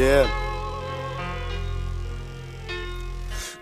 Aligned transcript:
Yeah. 0.00 0.39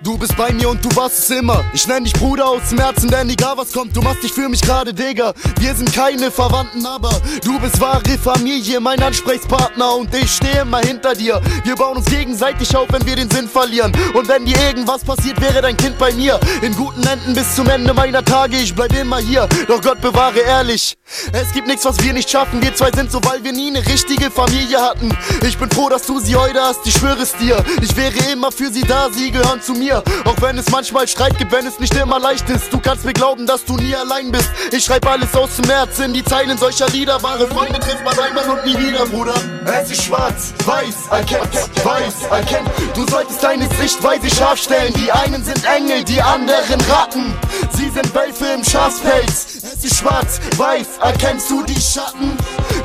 Du 0.09 0.17
bist 0.17 0.35
bei 0.39 0.51
mir 0.55 0.71
und 0.71 0.83
du 0.83 0.89
warst 0.97 1.19
es 1.19 1.29
immer. 1.29 1.63
Ich 1.75 1.87
nenn 1.87 2.03
dich 2.03 2.15
Bruder 2.15 2.49
aus 2.49 2.71
dem 2.71 2.79
Herzen, 2.79 3.11
denn 3.11 3.29
egal 3.29 3.59
was 3.59 3.71
kommt, 3.73 3.95
du 3.95 4.01
machst 4.01 4.23
dich 4.23 4.33
für 4.33 4.49
mich 4.49 4.63
gerade, 4.63 4.95
Digga. 4.95 5.35
Wir 5.61 5.75
sind 5.75 5.93
keine 5.93 6.31
Verwandten, 6.31 6.87
aber 6.87 7.11
du 7.45 7.61
bist 7.61 7.79
wahre 7.79 8.17
Familie, 8.17 8.81
mein 8.81 9.03
Ansprechpartner 9.03 9.97
und 9.97 10.15
ich 10.15 10.31
stehe 10.31 10.63
immer 10.63 10.79
hinter 10.79 11.13
dir. 11.13 11.43
Wir 11.63 11.77
bauen 11.77 11.99
uns 11.99 12.07
gegenseitig 12.07 12.75
auf, 12.75 12.89
wenn 12.91 13.05
wir 13.05 13.17
den 13.17 13.31
Sinn 13.31 13.47
verlieren. 13.47 13.93
Und 14.15 14.29
wenn 14.29 14.47
dir 14.47 14.57
irgendwas 14.63 15.05
passiert, 15.05 15.43
wäre 15.43 15.61
dein 15.61 15.77
Kind 15.77 15.99
bei 15.99 16.11
mir. 16.15 16.41
In 16.63 16.75
guten 16.75 17.07
Händen 17.07 17.35
bis 17.35 17.55
zum 17.55 17.69
Ende 17.69 17.93
meiner 17.93 18.25
Tage, 18.25 18.57
ich 18.57 18.75
bleib 18.75 18.99
immer 18.99 19.19
hier. 19.19 19.47
Doch 19.67 19.83
Gott 19.83 20.01
bewahre 20.01 20.39
ehrlich. 20.39 20.97
Es 21.35 21.53
gibt 21.53 21.67
nichts, 21.67 21.85
was 21.85 22.03
wir 22.03 22.15
nicht 22.15 22.31
schaffen. 22.31 22.63
Wir 22.63 22.75
zwei 22.75 22.91
sind 22.93 23.13
so, 23.13 23.21
weil 23.25 23.45
wir 23.45 23.53
nie 23.53 23.69
eine 23.69 23.87
richtige 23.87 24.31
Familie 24.31 24.81
hatten. 24.81 25.15
Ich 25.47 25.59
bin 25.59 25.71
froh, 25.71 25.91
dass 25.91 26.07
du 26.07 26.19
sie 26.19 26.35
heute 26.35 26.63
hast, 26.63 26.87
ich 26.87 26.95
schwöre 26.95 27.21
es 27.21 27.37
dir. 27.37 27.63
Ich 27.83 27.95
wäre 27.95 28.33
immer 28.33 28.51
für 28.51 28.73
sie 28.73 28.85
da, 28.85 29.11
sie 29.13 29.31
gehören 29.31 29.61
zu 29.61 29.75
mir. 29.75 29.98
Auch 30.25 30.41
wenn 30.41 30.59
es 30.59 30.71
manchmal 30.71 31.07
Streit 31.09 31.39
gibt, 31.39 31.53
wenn 31.53 31.67
es 31.67 31.79
nicht 31.79 31.95
immer 31.95 32.19
leicht 32.19 32.49
ist. 32.51 32.73
Du 32.73 32.79
kannst 32.79 33.05
mir 33.05 33.13
glauben, 33.13 33.47
dass 33.47 33.65
du 33.65 33.77
nie 33.77 33.95
allein 33.95 34.31
bist. 34.33 34.51
Ich 34.73 34.85
schreib 34.85 35.07
alles 35.07 35.35
aus 35.35 35.57
dem 35.57 35.69
Herz 35.69 35.99
in 35.99 36.13
die 36.13 36.25
Zeilen 36.25 36.57
solcher 36.59 36.89
Lieder. 36.89 37.23
Wahre 37.23 37.47
Freunde 37.47 37.79
trifft 37.81 38.05
man 38.05 38.19
einmal 38.19 38.49
und 38.49 38.65
nie 38.65 38.79
wieder, 38.79 39.07
Bruder. 39.07 39.35
Es 39.67 39.91
ist 39.91 40.05
schwarz, 40.05 40.53
weiß, 40.65 41.09
erkennt, 41.11 41.55
weiß, 41.85 42.15
erkennt. 42.31 42.69
Du 42.95 43.07
solltest 43.09 43.43
deine 43.43 43.69
Sichtweise 43.81 44.35
scharf 44.35 44.59
stellen. 44.59 44.93
Die 44.95 45.11
einen 45.13 45.45
sind 45.45 45.65
Engel, 45.65 46.05
die 46.05 46.21
anderen 46.21 46.81
Ratten. 46.91 47.35
Sie 47.73 47.91
sind 47.91 48.15
Wölfe 48.15 48.47
im 48.55 48.65
Schafspelz. 48.65 49.47
Es 49.63 49.85
ist 49.85 49.97
schwarz, 49.99 50.41
weiß, 50.57 50.87
erkennst 51.03 51.51
du 51.51 51.63
die 51.65 51.81
Schatten? 51.81 52.37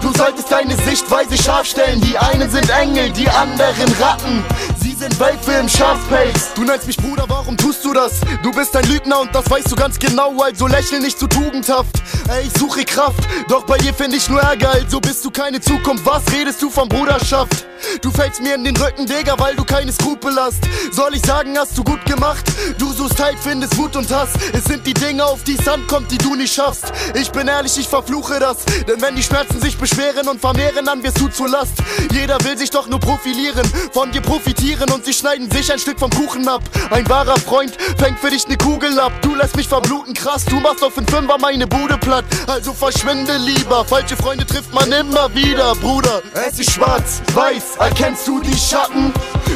Du 0.02 0.12
solltest 0.18 0.52
deine 0.52 0.76
Sichtweise 0.76 1.42
scharf 1.42 1.66
stellen. 1.66 2.02
Die 2.02 2.18
einen 2.18 2.50
sind 2.50 2.70
Engel, 2.70 3.10
die 3.12 3.30
anderen 3.30 3.94
Ratten. 4.02 4.44
Sie 5.04 5.10
sind 5.10 5.20
Wölfe 5.20 5.52
im 5.60 5.68
Schafspelz. 5.68 6.54
Du 6.56 6.64
nennst 6.64 6.88
mich 6.88 6.96
Bruder, 6.96 7.26
warum 7.28 7.58
tust 7.58 7.84
du 7.84 7.94
das? 7.94 8.22
Du 8.42 8.54
bist 8.54 8.74
ein 8.74 8.86
Lügner 8.86 9.20
und 9.20 9.36
das 9.36 9.50
weißt 9.50 9.70
du 9.70 9.76
ganz 9.76 10.00
genau, 10.00 10.42
also 10.42 10.66
lächel 10.66 11.02
nicht 11.02 11.20
zu 11.20 11.28
tugendhaft. 11.28 12.02
Ey, 12.30 12.48
ich 12.48 12.58
suche 12.58 12.86
Kraft, 12.86 13.20
doch 13.50 13.66
bei 13.66 13.76
ihr 13.80 13.94
find 13.94 14.14
ich 14.14 14.30
nur 14.30 14.40
Ärger, 14.40 14.72
also 14.72 15.02
bist 15.02 15.26
du 15.26 15.30
keine 15.30 15.60
Zukunft. 15.60 16.06
Was 16.06 16.24
redest 16.32 16.62
du 16.62 16.70
von 16.70 16.88
Bruderschaft? 16.88 17.66
Du 18.02 18.12
fällst 18.12 18.42
mir 18.42 18.56
in 18.56 18.64
den 18.64 18.78
Rücken, 18.78 19.06
Digga, 19.06 19.38
weil 19.38 19.56
du 19.56 19.66
keine 19.66 19.92
Skrupel 19.92 20.34
hast. 20.38 20.64
Soll 20.92 21.16
ich 21.16 21.22
sagen, 21.26 21.58
hast 21.58 21.78
du 21.78 21.84
gut 21.84 22.04
gemacht? 22.06 22.46
Du 22.78 22.92
suchst 22.94 23.22
Halt, 23.22 23.38
findest 23.40 23.78
Wut 23.78 23.96
und 23.98 24.10
Hass. 24.10 24.30
Es 24.54 24.64
sind 24.66 24.88
die 24.88 24.94
Dinge, 24.94 25.26
auf 25.26 25.44
die 25.44 25.58
es 25.60 25.68
ankommt, 25.68 26.12
die 26.12 26.18
du 26.18 26.36
nicht 26.36 26.54
schaffst. 26.54 26.86
Ich 27.14 27.30
bin 27.32 27.48
ehrlich, 27.48 27.78
ich 27.78 27.88
verfluche 27.88 28.40
das. 28.40 28.64
Denn 28.88 29.02
wenn 29.02 29.16
die 29.16 29.24
Schmerzen 29.24 29.60
sich 29.60 29.78
beschweren 29.78 30.28
und 30.30 30.40
vermehren, 30.40 30.86
dann 30.86 31.04
wirst 31.04 31.20
du 31.20 31.28
zur 31.28 31.50
Last. 31.50 31.74
Jeder 32.12 32.42
will 32.44 32.58
sich 32.58 32.70
doch 32.70 32.88
nur 32.88 33.00
profilieren, 33.00 33.70
von 33.92 34.12
dir 34.12 34.22
profitieren 34.22 34.90
und 34.94 35.06
sie 35.06 35.14
schneiden 35.14 35.50
sich 35.50 35.72
ein 35.72 35.80
Stück 35.80 36.00
vom 36.00 36.10
Kuchen 36.12 36.48
ab. 36.48 36.62
Ein 36.92 37.08
wahrer 37.10 37.38
Freund 37.40 37.76
fängt 37.98 38.20
für 38.20 38.30
dich 38.30 38.48
ne 38.48 38.58
Kugel 38.58 39.00
ab. 39.00 39.12
Du 39.22 39.36
lässt 39.36 39.56
mich 39.56 39.68
verbluten, 39.68 40.14
krass. 40.14 40.46
Du 40.46 40.60
machst 40.60 40.84
auf 40.84 40.94
den 40.96 41.08
Fünfer 41.08 41.38
meine 41.40 41.68
Bude 41.68 41.98
platt. 41.98 42.26
Also 42.48 42.74
verschwinde 42.74 43.38
lieber. 43.38 43.84
Falsche 43.86 44.16
Freunde 44.16 44.46
trifft 44.46 44.74
man 44.74 44.92
immer 44.92 45.34
wieder, 45.34 45.76
Bruder. 45.76 46.22
Es 46.48 46.60
ist 46.60 46.72
schwarz, 46.72 47.22
weiß, 47.34 47.78
erkennst 47.80 48.28
du 48.28 48.40
die 48.42 48.58
Schatten? 48.58 49.14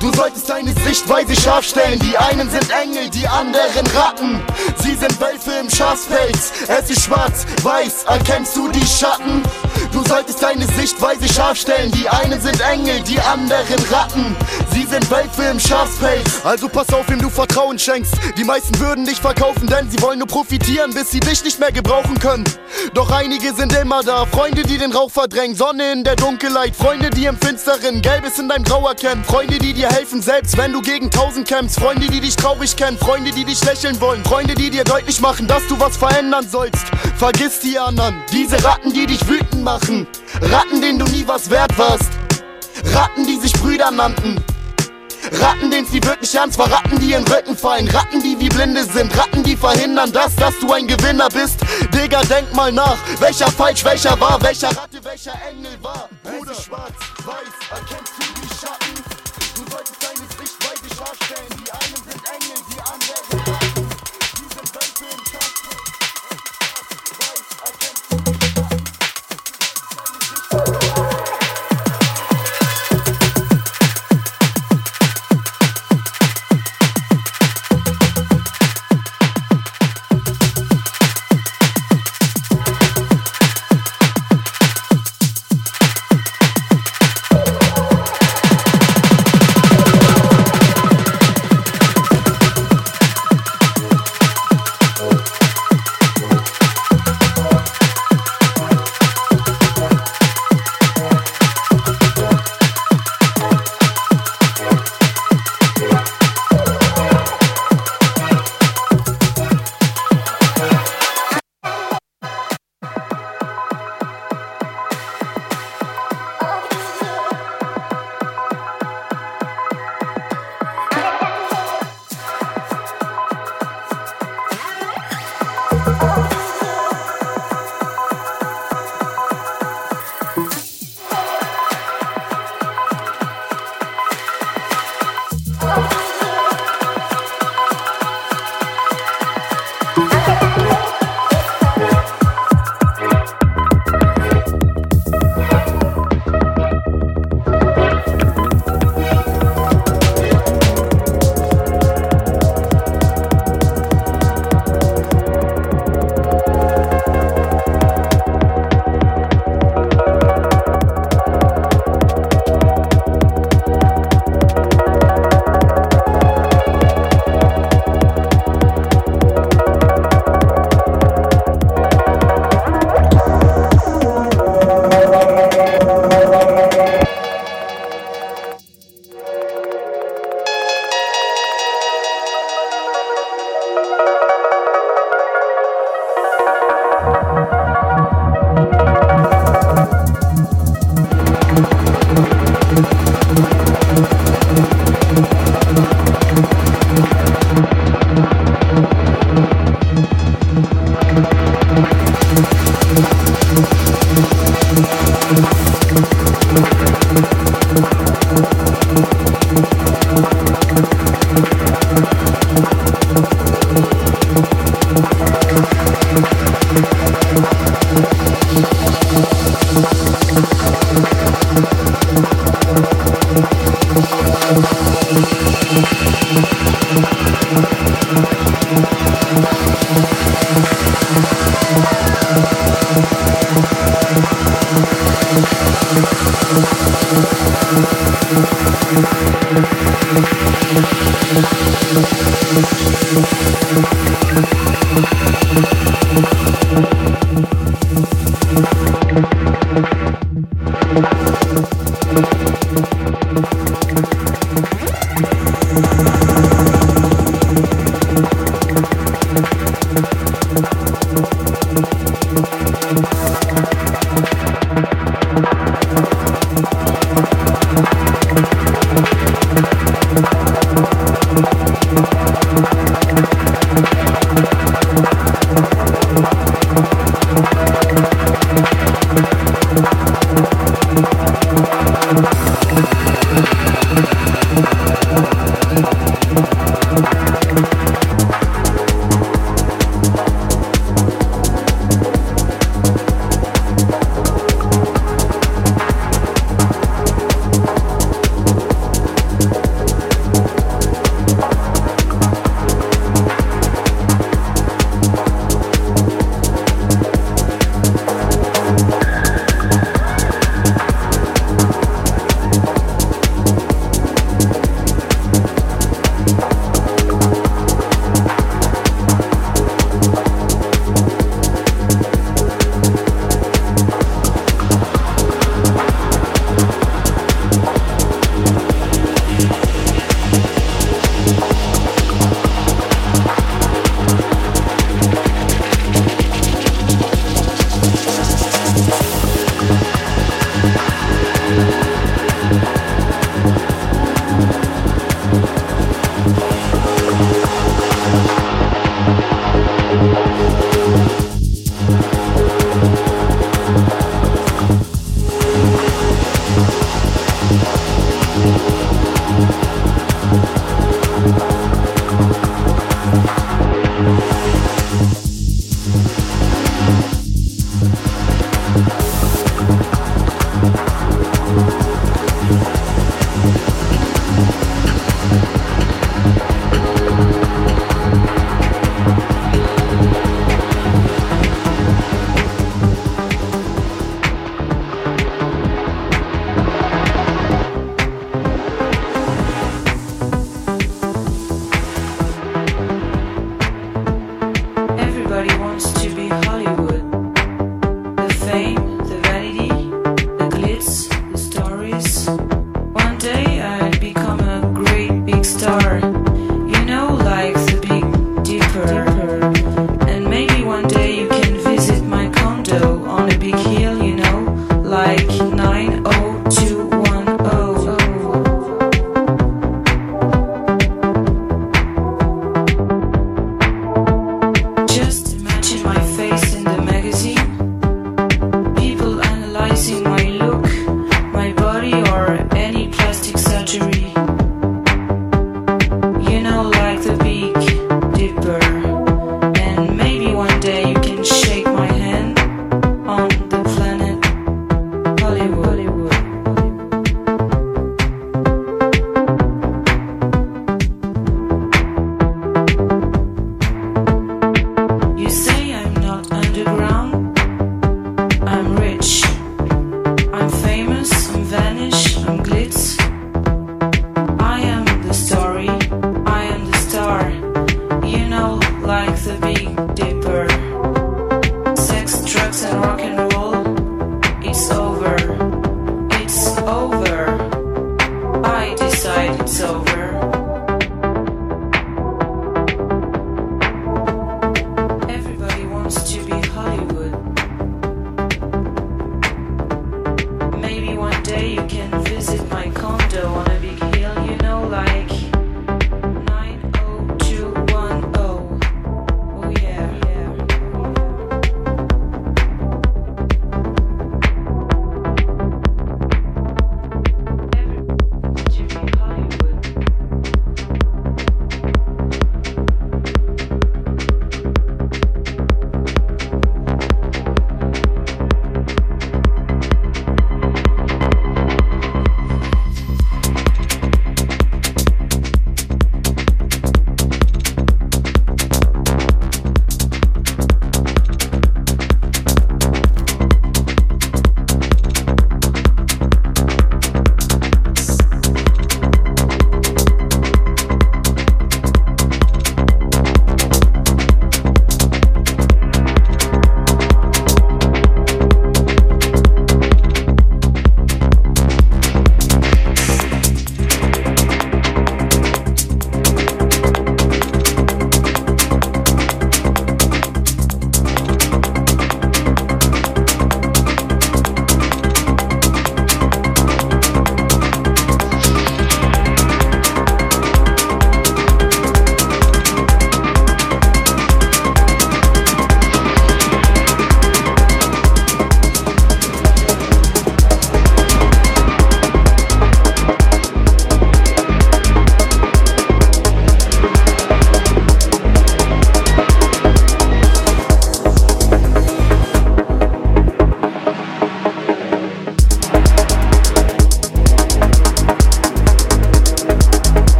Du 0.00 0.10
solltest 0.14 0.48
deine 0.48 0.72
Sichtweise 0.86 1.38
scharf 1.38 1.66
stellen. 1.66 1.98
Die 2.00 2.16
einen 2.16 2.48
sind 2.50 2.70
Engel, 2.70 3.10
die 3.10 3.28
anderen 3.28 3.86
Ratten. 3.94 4.40
Sie 4.82 4.94
sind 4.94 5.20
Wölfe 5.20 5.52
im 5.60 5.68
Schafspelz. 5.68 6.52
Es 6.68 6.88
ist 6.88 7.02
schwarz, 7.02 7.44
weiß, 7.62 8.04
erkennst 8.04 8.56
du 8.56 8.70
die 8.70 8.86
Schatten? 8.86 9.42
Du 9.92 10.02
solltest 10.08 10.42
deine 10.42 10.64
Sichtweise 10.68 11.28
scharf 11.30 11.58
stellen. 11.58 11.90
Die 11.92 12.08
einen 12.08 12.40
sind 12.40 12.60
Engel, 12.62 13.00
die 13.02 13.20
anderen 13.20 13.84
Ratten. 13.90 14.36
Sie 14.72 14.86
sind 14.86 15.10
Wölfe 15.10 15.42
im 15.50 15.60
Schafspelz. 15.60 16.44
Also 16.44 16.68
pass 16.70 16.88
auf, 16.94 17.06
wem 17.10 17.20
du 17.20 17.28
Vertrauen 17.28 17.78
schenkst. 17.78 18.14
Die 18.38 18.44
meisten 18.44 18.78
würden 18.80 19.04
dich 19.04 19.20
verkaufen, 19.20 19.66
denn 19.66 19.90
sie 19.90 20.00
wollen 20.00 20.18
nur 20.18 20.28
profitieren, 20.28 20.94
bis 20.94 21.10
sie 21.10 21.20
dich 21.20 21.44
nicht 21.44 21.60
mehr 21.60 21.72
gebrauchen 21.72 22.18
können. 22.18 22.44
Doch 22.94 23.10
einige 23.10 23.52
sind 23.52 23.76
immer 23.76 24.02
da. 24.02 24.24
Freunde, 24.24 24.62
die 24.62 24.78
den 24.78 24.92
Rauch 24.92 25.10
verdrängen. 25.10 25.56
Sonne 25.56 25.92
in 25.92 26.04
der 26.04 26.16
Dunkelheit. 26.16 26.74
Freunde, 26.74 27.10
die 27.10 27.26
im 27.26 27.36
Finsteren 27.36 28.00
Gelbes 28.00 28.38
in 28.38 28.48
deinem 28.48 28.64
Grau 28.64 28.88
erkennen. 28.88 29.24
Freunde, 29.24 29.58
die 29.58 29.74
dir 29.74 29.89
helfen, 29.92 30.22
selbst 30.22 30.56
wenn 30.56 30.72
du 30.72 30.80
gegen 30.80 31.10
tausend 31.10 31.46
kämpfst. 31.46 31.78
Freunde, 31.78 32.06
die 32.06 32.20
dich 32.20 32.36
traurig 32.36 32.76
kennen. 32.76 32.98
Freunde, 32.98 33.30
die 33.30 33.44
dich 33.44 33.62
lächeln 33.64 34.00
wollen. 34.00 34.24
Freunde, 34.24 34.54
die 34.54 34.70
dir 34.70 34.84
deutlich 34.84 35.20
machen, 35.20 35.46
dass 35.46 35.66
du 35.68 35.78
was 35.78 35.96
verändern 35.96 36.48
sollst. 36.48 36.86
Vergiss 37.16 37.60
die 37.60 37.78
anderen. 37.78 38.16
Diese 38.32 38.62
Ratten, 38.64 38.92
die 38.92 39.06
dich 39.06 39.26
wütend 39.28 39.62
machen. 39.62 40.06
Ratten, 40.40 40.80
denen 40.80 40.98
du 40.98 41.04
nie 41.06 41.24
was 41.26 41.50
wert 41.50 41.76
warst. 41.78 42.10
Ratten, 42.94 43.26
die 43.26 43.36
sich 43.36 43.52
Brüder 43.52 43.90
nannten. 43.90 44.42
Ratten, 45.32 45.70
den's 45.70 45.90
die 45.90 46.02
wirklich 46.02 46.34
ernst 46.34 46.58
war, 46.58 46.70
Ratten, 46.70 46.98
die 46.98 47.12
in 47.12 47.26
Rücken 47.26 47.56
fallen, 47.56 47.88
Ratten, 47.88 48.22
die 48.22 48.38
wie 48.40 48.48
Blinde 48.48 48.84
sind, 48.84 49.16
Ratten, 49.16 49.42
die 49.42 49.56
verhindern 49.56 50.10
das, 50.12 50.34
dass 50.36 50.58
du 50.58 50.72
ein 50.72 50.86
Gewinner 50.86 51.28
bist. 51.28 51.60
Digga, 51.94 52.22
denk 52.22 52.52
mal 52.54 52.72
nach, 52.72 52.96
welcher 53.20 53.50
falsch, 53.50 53.84
welcher 53.84 54.18
wahr, 54.18 54.40
welcher 54.40 54.68
Ratte, 54.68 55.02
welcher 55.02 55.34
Engel 55.48 55.76
war. 55.82 56.08
Bruder, 56.22 56.54
schwarz, 56.54 56.94
weiß, 57.24 57.70
erkennst 57.70 58.12
du 58.18 58.39
Sichtweise 61.10 61.49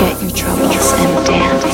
forget 0.00 0.22
your 0.22 0.30
troubles 0.30 0.92
and 0.92 1.26
dance. 1.26 1.64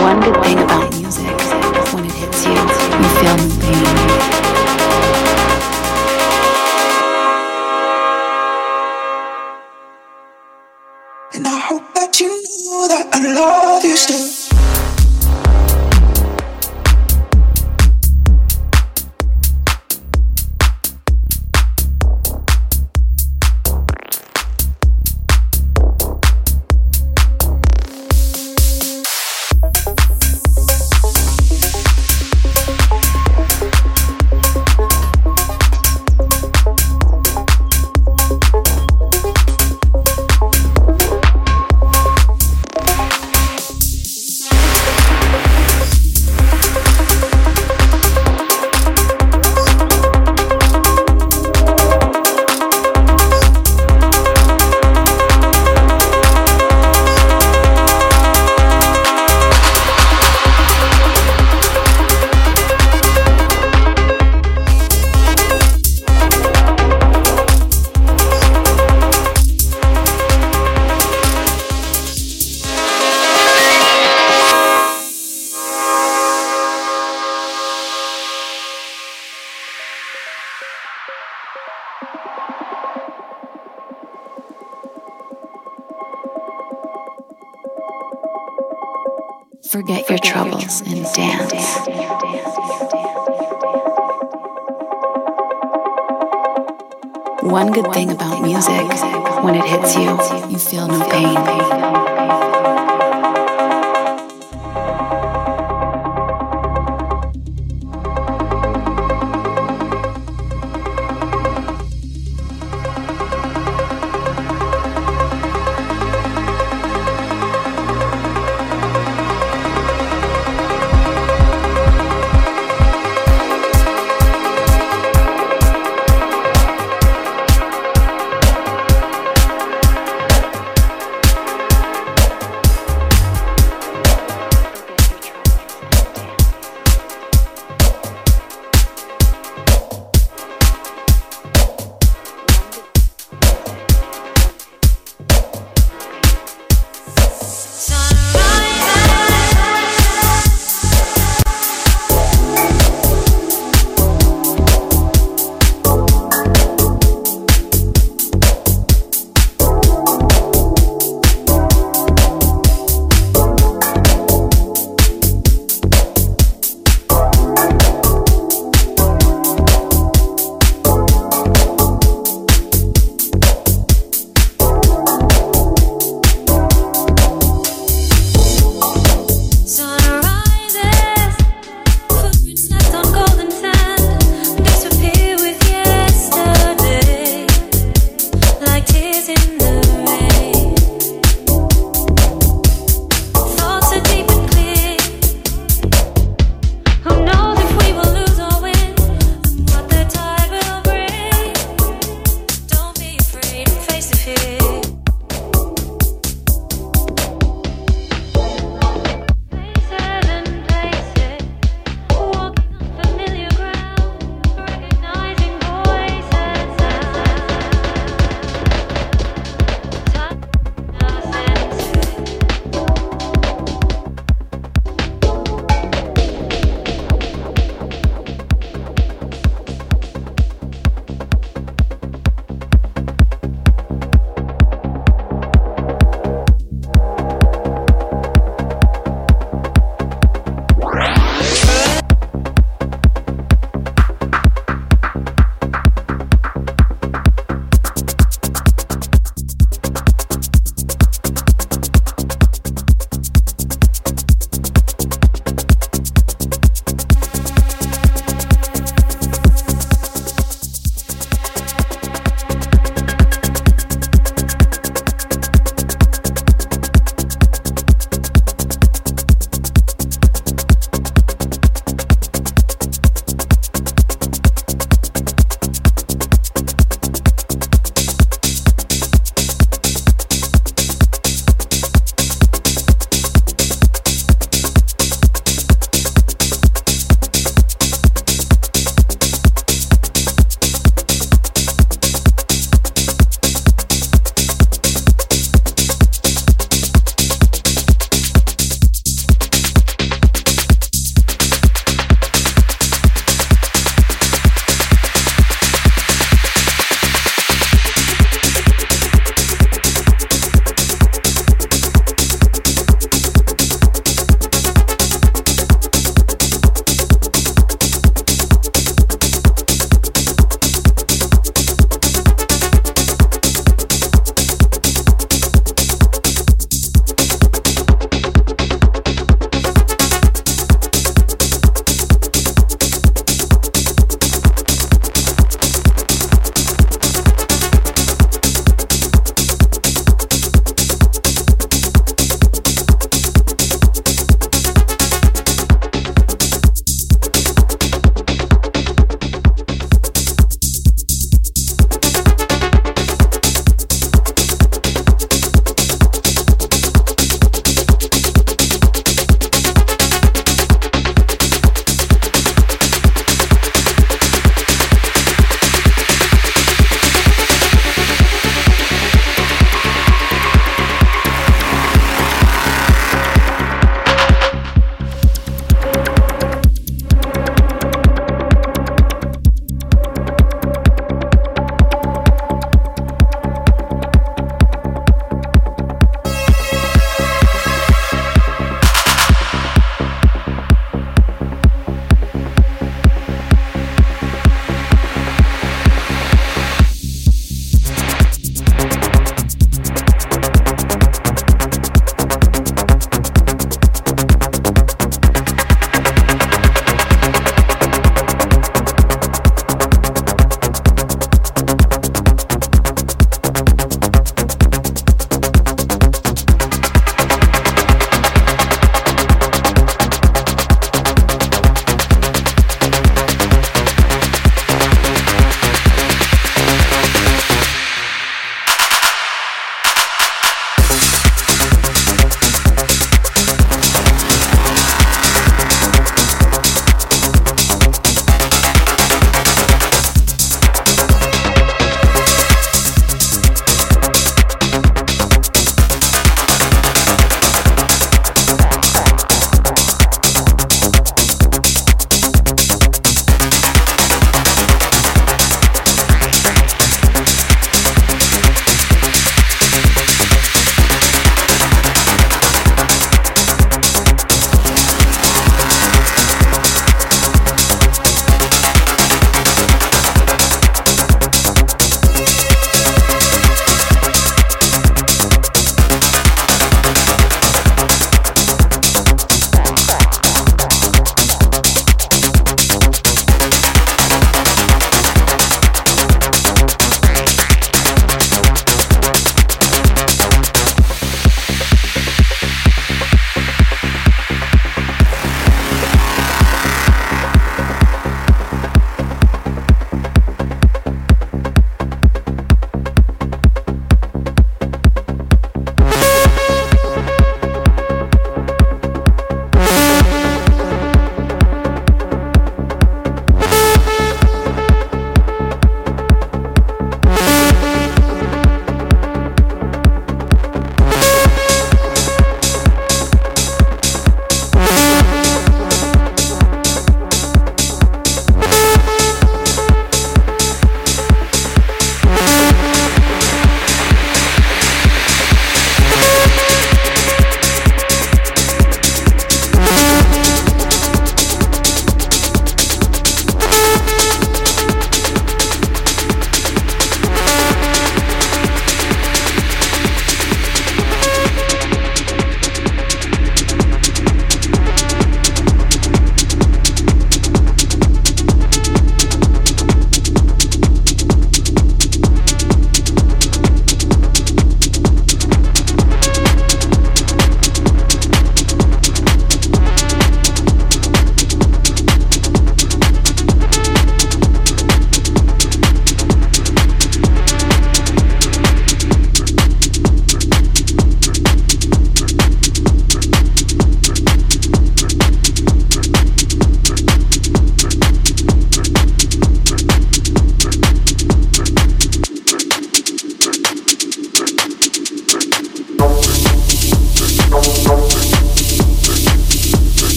One 0.00 0.20
good 0.20 0.44
thing 0.44 0.58
about 0.60 0.87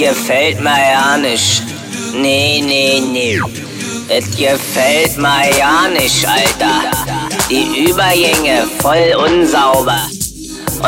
gefällt 0.00 0.58
mir 0.62 0.80
ja 0.92 1.18
nicht. 1.18 1.62
Nee, 2.14 2.62
nee, 2.64 3.00
nee. 3.00 3.38
Das 4.08 4.24
gefällt 4.30 5.18
mir 5.18 5.58
ja 5.58 5.88
nicht, 5.88 6.26
Alter. 6.26 6.90
Die 7.50 7.84
Übergänge 7.84 8.66
voll 8.80 9.14
unsauber. 9.18 10.00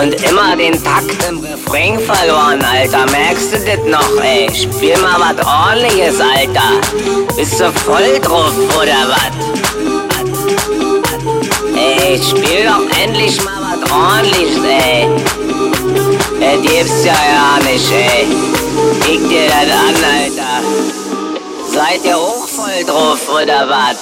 Und 0.00 0.14
immer 0.14 0.56
den 0.56 0.82
Takt 0.82 1.28
im 1.28 1.40
Refrain 1.40 2.00
verloren, 2.00 2.62
Alter. 2.62 3.04
Merkst 3.10 3.52
du 3.52 3.58
das 3.58 3.84
noch, 3.86 4.24
ey? 4.24 4.48
Spiel 4.54 4.96
mal 5.02 5.20
was 5.20 5.46
ordentliches, 5.46 6.18
Alter. 6.18 6.80
Bist 7.36 7.60
du 7.60 7.70
voll 7.70 8.18
drauf, 8.22 8.54
oder 8.80 9.10
was? 9.10 9.32
Ey, 11.76 12.18
spiel 12.18 12.64
doch 12.64 12.98
endlich 12.98 13.36
mal 13.44 13.60
was 13.60 13.90
ordentliches, 13.92 14.64
ey. 14.64 15.41
Das 16.42 16.60
gibt's 16.60 17.04
ja 17.04 17.12
ja 17.12 17.58
nicht, 17.62 17.90
ey. 17.92 18.26
Kick 19.00 19.28
dir 19.28 19.46
das 19.46 19.70
an, 19.78 19.94
Alter. 20.04 20.56
Seid 21.72 22.04
ihr 22.04 22.18
auch 22.18 22.48
voll 22.48 22.84
drauf, 22.84 23.28
oder 23.28 23.68
was? 23.68 24.01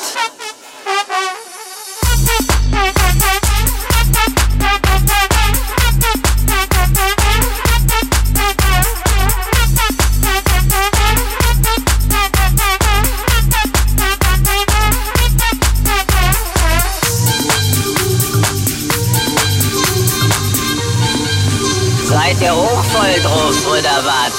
Seid 22.40 22.48
ihr 22.48 22.54
auch 22.54 22.82
drauf, 23.22 23.66
oder 23.68 24.02
was? 24.02 24.32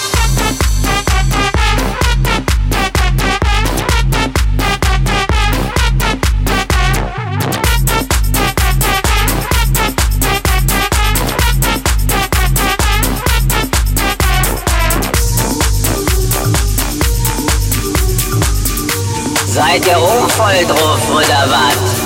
Seid 19.45 19.85
ihr 19.85 19.97
auch 19.99 20.27
voll 20.27 20.65
drauf, 20.65 21.09
oder 21.11 21.45
was? 21.51 22.00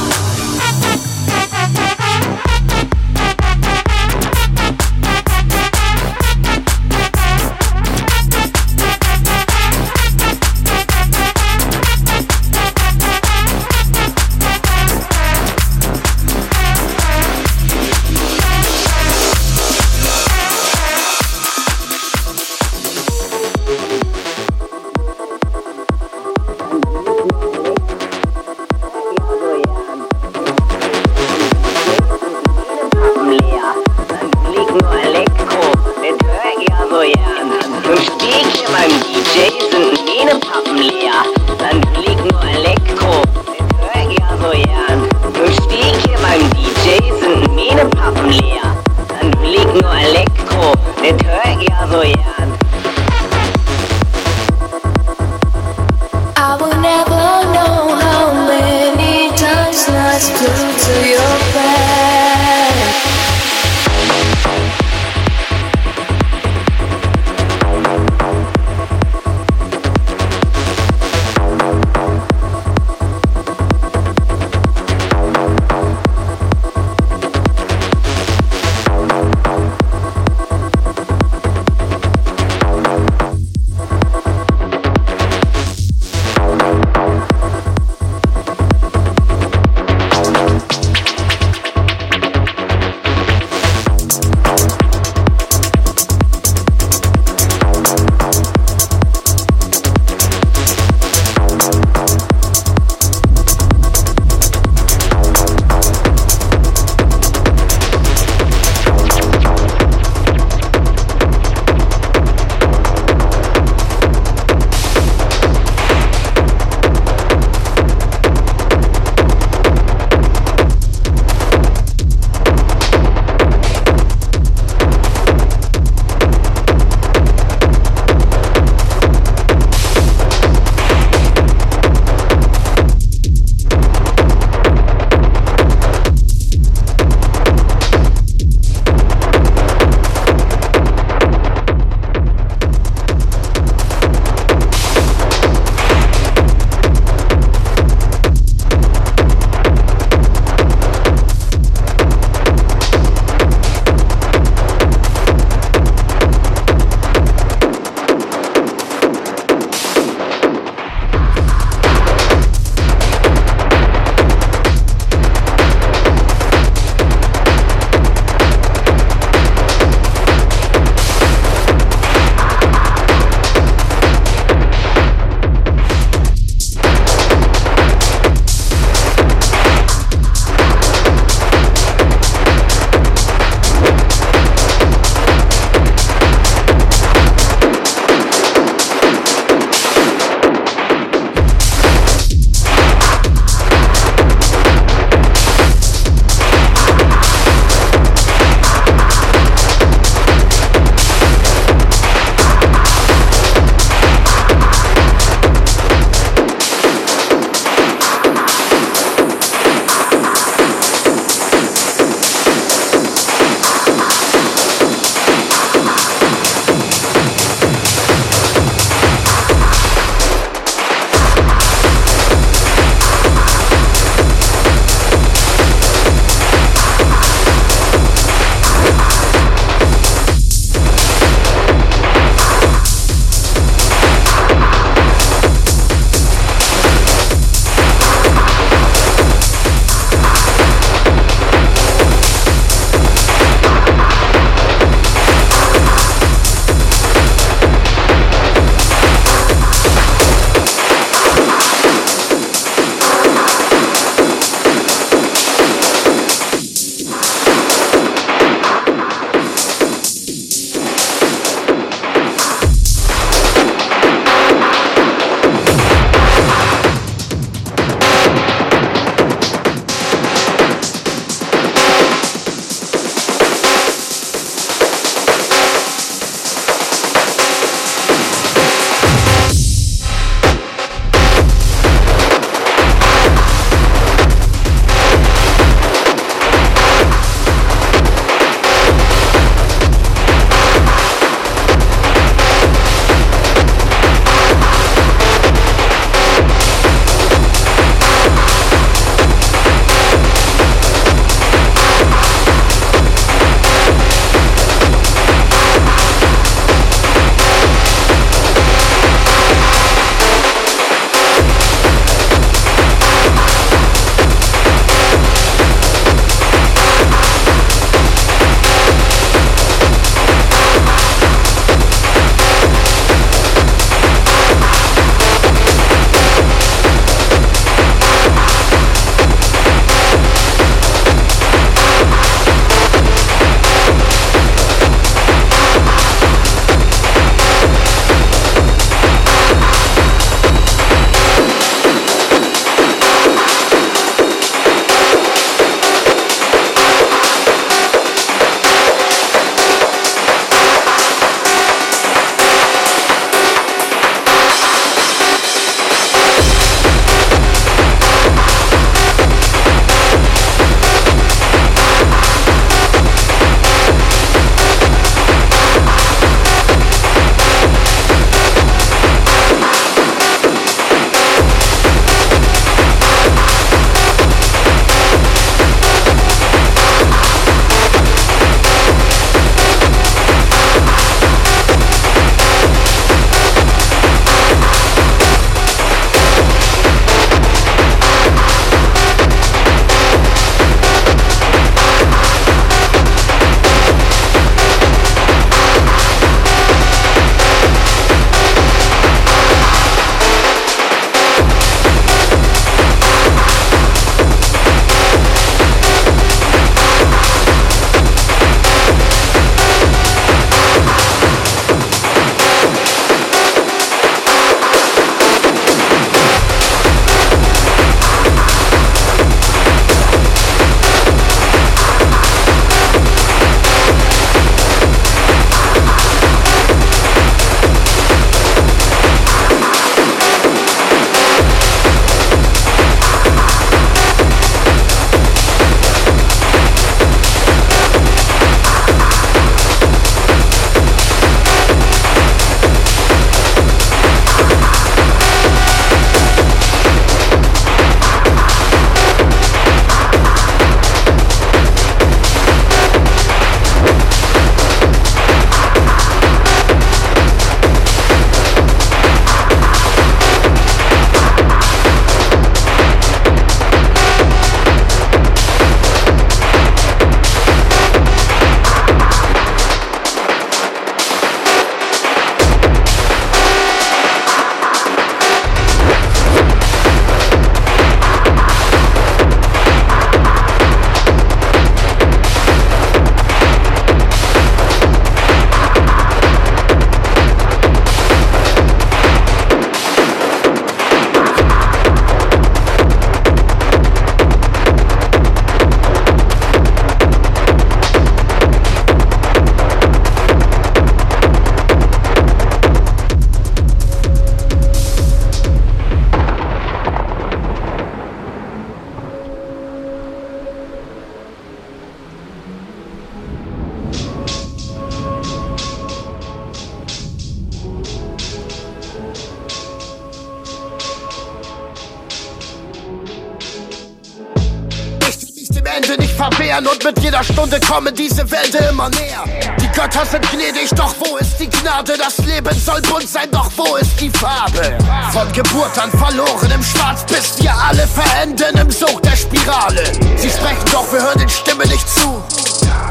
Stunde 527.45 527.59
kommen 527.67 527.93
diese 527.93 528.29
Wälde 528.31 528.57
immer 528.71 528.89
näher. 528.89 529.23
Die 529.61 529.67
Götter 529.67 530.03
sind 530.03 530.27
gnädig, 530.31 530.71
doch 530.75 530.95
wo 530.99 531.17
ist 531.17 531.39
die 531.39 531.47
Gnade? 531.47 531.93
Das 531.95 532.17
Leben 532.25 532.59
soll 532.59 532.81
bunt 532.81 533.07
sein, 533.07 533.29
doch 533.29 533.51
wo 533.55 533.75
ist 533.75 534.01
die 534.01 534.09
Farbe? 534.09 534.75
Von 535.13 535.31
Geburt 535.31 535.77
an 535.77 535.91
verloren 535.91 536.49
im 536.49 536.63
Schwarz, 536.63 537.05
bis 537.05 537.39
wir 537.39 537.53
alle 537.53 537.87
verenden 537.87 538.57
im 538.57 538.71
Sog 538.71 538.99
der 539.03 539.15
Spirale. 539.15 539.83
Sie 540.17 540.29
sprechen, 540.31 540.65
doch 540.71 540.91
wir 540.91 541.03
hören 541.03 541.19
den 541.19 541.29
Stimmen 541.29 541.69
nicht 541.69 541.87
zu. 541.87 542.23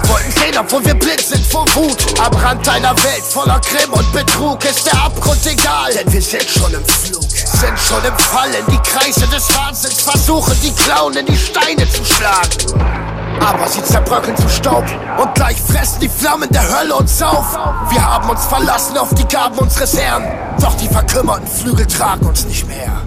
Wollten 0.07 0.31
sehen, 0.31 0.57
obwohl 0.57 0.85
wir 0.85 0.95
blind 0.95 1.21
sind 1.21 1.45
vor 1.45 1.67
Wut. 1.75 1.99
Am 2.21 2.33
Rand 2.37 2.69
einer 2.69 2.95
Welt 3.03 3.25
voller 3.29 3.61
Grimm 3.61 3.93
und 3.93 4.13
Betrug 4.13 4.65
ist 4.65 4.87
der 4.87 5.03
Abgrund 5.03 5.45
egal, 5.47 5.93
denn 5.95 6.13
wir 6.13 6.23
sind 6.23 6.49
schon 6.49 6.73
im 6.73 6.85
Flug. 6.85 7.29
Sind 7.29 7.79
schon 7.81 8.05
im 8.05 8.17
Fallen, 8.19 8.65
die 8.71 8.89
Kreise 8.89 9.27
des 9.27 9.53
Wahnsinns 9.57 10.01
versuchen, 10.01 10.57
die 10.63 10.73
Clown 10.85 11.15
in 11.17 11.27
die 11.27 11.37
Steine 11.37 11.91
zu 11.91 12.05
schlagen. 12.05 13.04
Aber 13.45 13.69
sie 13.69 13.83
zerbröckeln 13.85 14.37
zu 14.39 14.49
Staub 14.49 14.85
und 15.19 15.35
gleich 15.35 15.61
fressen 15.61 16.01
die 16.01 16.09
Flammen 16.09 16.49
der 16.51 16.63
Hölle 16.63 16.95
uns 16.95 17.21
auf. 17.21 17.55
Wir 17.91 18.03
haben 18.03 18.31
uns 18.31 18.47
verlassen 18.47 18.97
auf 18.97 19.13
die 19.13 19.27
Gaben 19.27 19.59
unseres 19.59 19.99
Herrn, 19.99 20.25
doch 20.63 20.75
die 20.77 20.89
verkümmerten 20.89 21.47
Flügel 21.47 21.87
tragen 21.87 22.27
uns 22.27 22.47
nicht 22.47 22.67
mehr. 22.67 23.03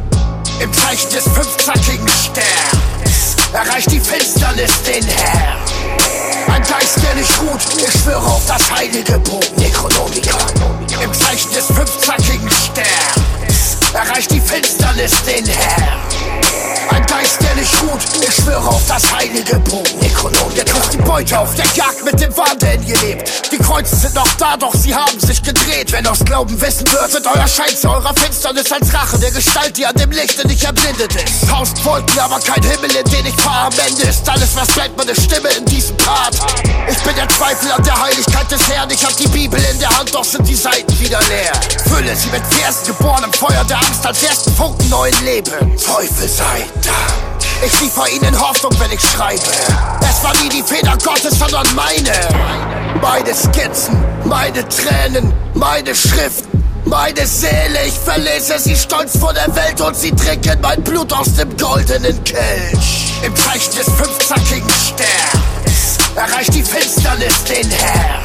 Im 0.59 0.72
Zeichen 0.72 1.09
des 1.09 1.23
fünfzackigen 1.23 2.07
Sterns 2.07 3.35
erreicht 3.51 3.91
die 3.91 3.99
Finsternis 3.99 4.84
den 4.84 5.05
Herrn. 5.05 5.57
Ein 6.53 6.61
Geist, 6.61 6.99
der 7.03 7.15
nicht 7.15 7.41
ruht, 7.41 7.61
ich 7.76 8.01
schwöre 8.01 8.26
auf 8.26 8.45
das 8.47 8.72
heilige 8.72 9.18
Buch 9.19 9.43
Necronomica. 9.57 10.38
Im 11.01 11.14
Zeichen 11.14 11.51
des 11.51 11.65
fünfzackigen 11.65 12.49
Sterns 12.51 13.77
erreicht 13.91 14.31
die 14.31 14.41
Finsternis 14.41 15.23
den 15.23 15.45
Herrn. 15.47 15.99
Geist, 17.07 17.41
der 17.41 17.55
nicht 17.55 17.73
ruht, 17.81 18.01
ich 18.21 18.35
schwöre 18.35 18.67
auf 18.67 18.81
das 18.88 19.03
heilige 19.11 19.59
Buch 19.59 19.85
Necronom. 20.01 20.53
Der 20.55 20.65
trifft 20.65 20.93
die 20.93 20.97
Beute 20.97 21.39
auf 21.39 21.55
der 21.55 21.65
Jagd 21.75 22.03
mit 22.05 22.19
dem 22.19 22.35
Wahn, 22.38 22.57
der 22.59 22.75
in 22.75 22.88
ihr 22.88 22.97
lebt. 22.99 23.51
Die 23.51 23.57
Kreuze 23.57 23.95
sind 23.95 24.15
noch 24.15 24.27
da, 24.38 24.57
doch 24.57 24.73
sie 24.75 24.93
haben 24.93 25.19
sich 25.19 25.41
gedreht. 25.41 25.91
Wenn 25.91 26.05
aus 26.07 26.19
Glauben 26.23 26.59
wissen 26.61 26.85
wird, 26.91 27.13
wird 27.13 27.25
euer 27.27 27.47
Schein 27.47 27.75
zu 27.75 27.89
eurer 27.89 28.13
Finsternis 28.13 28.71
als 28.71 28.93
Rache 28.93 29.17
der 29.19 29.31
Gestalt, 29.31 29.77
die 29.77 29.85
an 29.85 29.95
dem 29.95 30.11
Lichte 30.11 30.45
nicht 30.47 30.63
erblindet 30.63 31.15
ist. 31.15 31.49
Tausend 31.49 31.84
Wolken, 31.85 32.19
aber 32.19 32.39
kein 32.39 32.63
Himmel, 32.63 32.95
in 32.95 33.09
den 33.11 33.25
ich 33.25 33.35
fahre. 33.41 33.67
Am 33.67 33.79
Ende 33.88 34.03
ist 34.03 34.27
alles, 34.29 34.55
was 34.55 34.67
bleibt, 34.67 34.97
meine 34.97 35.15
Stimme 35.15 35.49
in 35.57 35.65
diesem 35.65 35.95
Part. 35.97 36.35
Ich 36.89 36.97
bin 36.99 37.15
der 37.15 37.29
Zweifel 37.29 37.71
an 37.71 37.84
der 37.84 38.01
Heiligkeit 38.01 38.51
des 38.51 38.69
Herrn. 38.69 38.89
Ich 38.89 39.03
hab 39.03 39.15
die 39.17 39.27
Bibel 39.27 39.59
in 39.71 39.79
der 39.79 39.89
Hand, 39.97 40.13
doch 40.13 40.23
sind 40.23 40.47
die 40.47 40.55
Seiten 40.55 40.99
wieder 40.99 41.19
leer. 41.29 41.53
Fülle 41.88 42.15
sie 42.15 42.29
mit 42.29 42.45
Versen, 42.47 42.85
geboren 42.88 43.23
im 43.23 43.34
Feuer 43.34 43.63
der 43.65 43.77
Angst 43.77 44.05
als 44.05 44.23
ersten 44.23 44.53
Funken 44.55 44.89
neuen 44.89 45.25
Leben. 45.25 45.51
Teufel 45.77 46.27
sei 46.27 46.65
Dank. 46.81 47.06
Ich 47.65 47.81
liefer 47.81 48.07
ihnen 48.09 48.39
Hoffnung, 48.39 48.71
wenn 48.79 48.91
ich 48.91 49.01
schreibe. 49.01 49.41
Es 50.07 50.23
war 50.23 50.34
nie 50.43 50.49
die 50.49 50.63
Feder 50.63 50.95
Gottes, 51.03 51.39
sondern 51.39 51.65
meine. 51.75 52.11
Meine 53.01 53.34
Skizzen, 53.34 53.97
meine 54.25 54.67
Tränen, 54.69 55.34
meine 55.53 55.95
Schrift. 55.95 56.45
Meine 56.85 57.25
Seele, 57.25 57.85
ich 57.85 57.93
verlese 57.93 58.59
sie 58.59 58.75
stolz 58.75 59.17
vor 59.17 59.34
der 59.34 59.53
Welt 59.55 59.81
und 59.81 59.95
sie 59.95 60.11
trinken 60.11 60.57
mein 60.61 60.81
Blut 60.84 61.11
aus 61.11 61.34
dem 61.34 61.57
goldenen 61.57 62.23
Kelch. 62.23 63.11
Im 63.23 63.35
Zeichen 63.35 63.75
des 63.75 63.89
fünfzackigen 63.89 64.69
Sterns 64.69 65.97
erreicht 66.15 66.53
die 66.53 66.63
Finsternis 66.63 67.43
den 67.43 67.69
Herrn. 67.71 68.21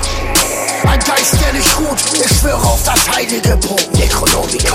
Ein 0.88 1.00
Geist, 1.00 1.34
der 1.44 1.52
nicht 1.54 1.76
ruht, 1.78 1.98
ich 2.14 2.38
schwöre 2.38 2.62
auf 2.62 2.82
das 2.84 3.09
heilige 3.16 3.56
Buch 3.56 3.80
Necronomica. 3.94 4.74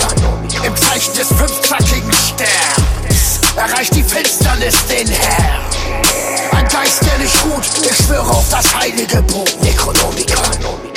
Im 0.65 0.75
Zeichen 0.75 1.13
des 1.13 1.27
fünfzackigen 1.27 2.11
Sterns 2.11 3.06
erreicht 3.57 3.95
die 3.95 4.03
Finsternis 4.03 4.85
den 4.85 5.07
Herrn. 5.07 5.61
Ein 6.51 6.67
Geist, 6.69 7.03
der 7.05 7.17
nicht 7.17 7.35
ruht, 7.45 7.65
ich 7.83 8.05
schwöre 8.05 8.29
auf 8.29 8.47
das 8.49 8.75
heilige 8.75 9.21
Buch 9.23 9.47
Necronomica. 9.61 10.96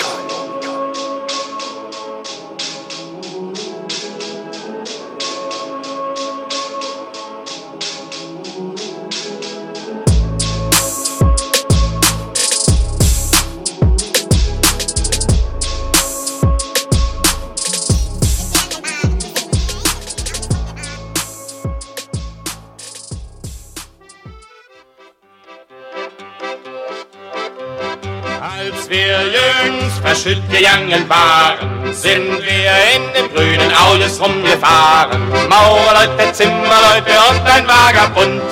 Gegangen 30.24 31.08
waren, 31.08 31.94
sind 31.94 32.42
wir 32.42 32.72
in 32.94 33.12
dem 33.14 33.34
grünen 33.34 33.72
Autos 33.74 34.20
rumgefahren. 34.20 35.22
Maurerleute, 35.48 36.32
Zimmerleute 36.32 37.12
und 37.30 37.46
ein 37.46 37.66
Vagabund. 37.66 38.42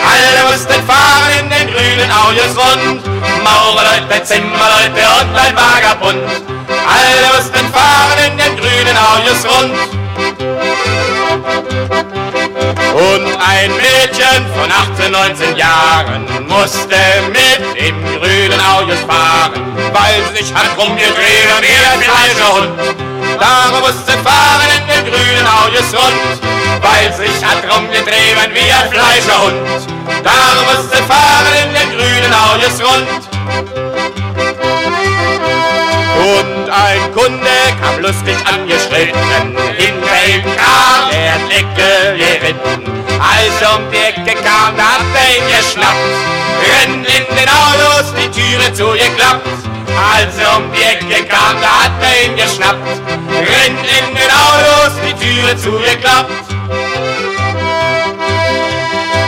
Alle 0.00 0.50
mussten 0.50 0.82
fahren 0.86 1.32
in 1.40 1.50
den 1.50 1.74
grünen 1.74 2.10
Autos 2.10 2.56
rund. 2.56 3.02
Maurerleute, 3.44 4.24
Zimmerleute 4.24 5.02
und 5.20 5.36
ein 5.36 5.54
Vagabund. 5.54 6.22
Alle 6.88 7.36
mussten 7.36 7.66
fahren 7.70 8.18
in 8.26 8.38
den 8.38 8.56
grünen 8.56 8.96
Autos 8.96 9.44
rund. 9.44 10.00
Und 12.92 13.26
ein 13.38 13.70
Mädchen 13.76 14.46
von 14.56 14.72
18, 14.72 15.12
19 15.12 15.56
Jahren 15.56 16.26
musste 16.48 16.96
mit 17.30 17.69
dem 17.90 18.20
grünen 18.20 18.60
Autos 18.60 19.00
fahren, 19.06 19.52
weil 19.92 20.22
sie 20.30 20.44
sich 20.44 20.54
hat 20.54 20.70
rumgedreht 20.78 21.50
wie 21.60 21.78
ein 21.90 22.02
falscher 22.02 22.54
Hund. 22.54 22.70
Darum 23.38 23.80
musste 23.80 24.12
fahren 24.12 24.70
in 24.78 24.86
den 24.86 25.12
grünen 25.12 25.46
Autos 25.46 25.92
rund, 25.94 26.40
weil 26.82 27.12
sie 27.12 27.32
sich 27.32 27.44
hat 27.44 27.62
rumgedreht 27.64 28.54
wie 28.54 28.70
ein 28.70 28.90
Fleischerhund. 28.90 29.56
Darum 30.22 30.64
musste 30.66 30.98
fahren 31.04 31.54
in 31.64 31.74
den 31.74 31.90
grünen 31.98 32.32
Autos 32.34 32.80
rund. 32.80 33.08
Und 36.20 36.70
ein 36.70 37.12
Kunde 37.12 37.56
kam 37.82 38.02
lustig 38.02 38.36
angeschritten, 38.44 39.56
hinter 39.76 40.26
ihm 40.28 40.42
kam 40.56 41.10
der 41.10 41.38
Deckel 41.48 42.18
geritten. 42.18 42.99
Als 43.20 43.60
er 43.60 43.76
um 43.76 43.90
die 43.90 43.98
Ecke 43.98 44.34
kam, 44.42 44.74
da 44.76 44.96
hat 44.96 45.04
er 45.14 45.36
ihn 45.36 45.46
geschnappt, 45.46 46.10
rennt 46.72 47.06
in 47.06 47.36
den 47.36 47.48
Autos, 47.48 48.14
die 48.16 48.30
Türe 48.30 48.72
zugeklappt. 48.72 49.46
Als 49.94 50.38
er 50.38 50.56
um 50.56 50.72
die 50.72 50.82
Ecke 50.82 51.26
kam, 51.26 51.60
da 51.60 51.84
hat 51.84 51.92
er 52.00 52.24
ihn 52.24 52.36
geschnappt, 52.36 52.88
rennt 53.28 53.84
in 53.84 54.14
den 54.14 54.30
Autos, 54.30 54.92
die 55.04 55.12
Türe 55.22 55.54
zugeklappt. 55.56 56.30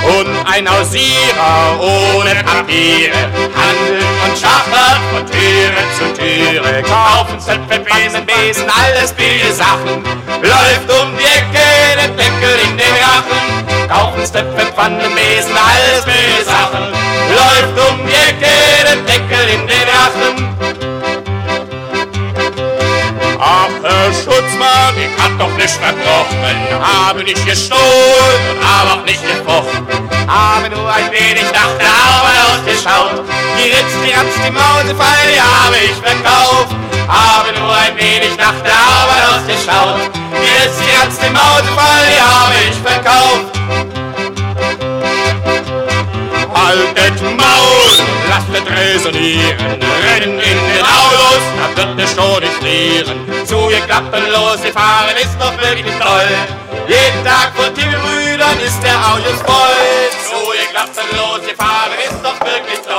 Und 0.05 0.47
ein 0.47 0.69
Hausierer 0.69 1.79
ohne 1.79 2.35
Papiere 2.43 3.29
handelt 3.55 4.05
und 4.25 4.39
schachert 4.39 5.01
von 5.13 5.27
Türe 5.27 5.83
zu 5.97 6.13
Türe. 6.19 6.83
Kaufen 6.83 7.39
Zöpfe, 7.39 7.79
Besen, 7.81 8.27
Besen, 8.27 8.67
alles 8.69 9.13
billige 9.13 9.53
Sachen. 9.53 10.03
Läuft 10.43 10.91
um 11.01 11.17
die 11.17 11.25
Ecke, 11.25 11.67
den 11.97 12.17
Deckel 12.17 12.59
in 12.65 12.77
den 12.77 12.95
Rachen. 13.01 13.72
Kaufen 13.93 14.25
Stöpfe, 14.27 14.73
Pfannen, 14.73 15.15
Besen, 15.15 15.53
alles 15.53 16.03
billige 16.07 16.45
Sachen. 16.47 16.89
Läuft 17.37 17.91
um 17.91 18.07
die 18.07 18.15
Ecke, 18.15 18.49
den 18.89 19.05
Deckel 19.05 19.49
in 19.53 19.67
den 19.67 19.87
Rachen. 19.93 20.35
Ach, 23.39 23.69
Herr 23.83 24.13
Schutzmann, 24.15 24.97
ich 24.97 25.23
hab 25.23 25.39
doch 25.39 25.55
nicht 25.59 25.77
verbrochen, 25.77 26.57
habe 26.81 27.23
nicht 27.23 27.45
gestohlen 27.45 28.41
und 28.51 28.65
habe 28.67 28.93
auch 28.93 29.05
nicht 29.05 29.21
gefochten, 29.21 29.87
habe 30.27 30.71
nur 30.71 30.91
ein 30.91 31.11
wenig 31.13 31.45
nach 31.53 31.77
der 31.77 31.93
Arbeit 31.93 32.39
ausgeschaut, 32.49 33.25
die 33.59 33.69
Ritz, 33.69 33.93
die 34.07 34.13
Ratz, 34.13 34.35
die 34.47 34.53
Mausefall, 34.53 35.27
die 35.29 35.41
habe 35.41 35.77
ich 35.77 35.97
verkauft, 36.01 36.75
habe 37.09 37.53
nur 37.59 37.75
ein 37.75 37.95
wenig 37.99 38.39
nach 38.39 38.57
der 38.65 38.73
Arbeit 38.73 39.25
ausgeschaut, 39.35 40.01
die 40.33 40.63
Ritz, 40.63 40.77
die 40.81 40.97
Ratz, 40.97 41.19
die 41.19 41.31
Mausefall, 41.31 42.07
die 42.09 42.23
habe 42.23 42.55
ich 42.71 42.77
verkauft. 42.79 43.63
Haltet 46.73 47.21
Maul, 47.21 47.93
lasst 48.31 48.49
resonieren, 48.49 49.79
rennen 50.07 50.41
in 50.41 50.59
den 50.73 50.81
Autos, 50.81 51.43
da 51.59 51.77
wird 51.77 51.99
der 51.99 52.07
Stroh 52.07 52.41
nicht 52.41 52.55
frieren. 52.55 53.21
Zugeklappt 53.45 54.11
los, 54.33 54.63
wir 54.63 54.73
fahren, 54.73 55.15
ist 55.21 55.37
doch 55.39 55.53
wirklich 55.61 55.95
toll. 55.99 56.33
Jeden 56.89 57.25
Tag 57.27 57.53
von 57.55 57.75
Timmelbrüdern 57.75 58.59
ist 58.65 58.83
der 58.83 58.97
Autos 58.97 59.39
voll. 59.45 59.85
Zugeklappt 60.31 60.97
los, 61.13 61.47
wir 61.47 61.57
fahren, 61.57 61.93
ist 62.09 62.25
doch 62.25 62.41
wirklich 62.41 62.81
toll. 62.87 62.92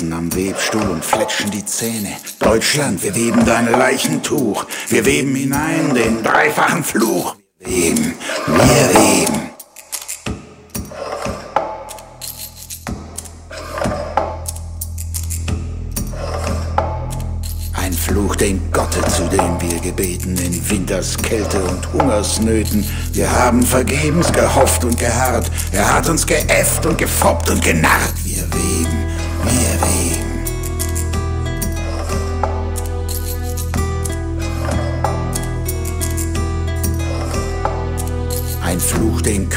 Sitzen 0.00 0.12
am 0.14 0.34
Webstuhl 0.34 0.88
und 0.88 1.04
fletschen 1.04 1.50
die 1.50 1.64
Zähne. 1.64 2.16
Deutschland, 2.38 3.02
wir 3.02 3.14
weben 3.14 3.44
dein 3.44 3.70
Leichentuch. 3.70 4.66
Wir 4.88 5.04
weben 5.04 5.34
hinein 5.34 5.94
den 5.94 6.22
dreifachen 6.22 6.82
Fluch. 6.82 7.36
Wir 7.58 7.68
weben, 7.68 8.14
wir 8.46 9.00
weben. 9.00 9.40
Fluch, 18.10 18.34
den 18.34 18.72
Gotte, 18.72 19.00
zu 19.08 19.22
dem 19.28 19.60
wir 19.60 19.78
gebeten, 19.78 20.36
in 20.38 20.70
Winterskälte 20.70 21.62
und 21.62 21.92
Hungersnöten. 21.92 22.84
Wir 23.12 23.30
haben 23.30 23.62
vergebens 23.62 24.32
gehofft 24.32 24.82
und 24.84 24.98
geharrt, 24.98 25.48
er 25.70 25.94
hat 25.94 26.08
uns 26.08 26.26
geäfft 26.26 26.86
und 26.86 26.98
gefoppt 26.98 27.50
und 27.50 27.62
genarrt. 27.62 28.14
Wir 28.24 28.42
weben, 28.42 29.06
wir 29.44 29.79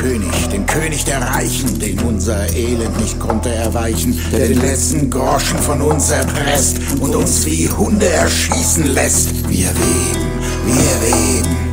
König, 0.03 0.49
den 0.49 0.65
König 0.65 1.05
der 1.05 1.21
Reichen, 1.21 1.79
den 1.79 1.97
unser 1.99 2.53
Elend 2.53 2.99
nicht 2.99 3.17
konnte 3.21 3.47
erweichen, 3.47 4.19
der 4.33 4.49
den 4.49 4.59
letzten 4.59 5.09
Groschen 5.09 5.57
von 5.59 5.81
uns 5.81 6.11
erpresst 6.11 6.75
und 6.99 7.15
uns 7.15 7.45
wie 7.45 7.69
Hunde 7.69 8.09
erschießen 8.09 8.85
lässt. 8.93 9.49
Wir 9.49 9.69
weben, 9.69 10.41
wir 10.65 11.07
weben. 11.07 11.72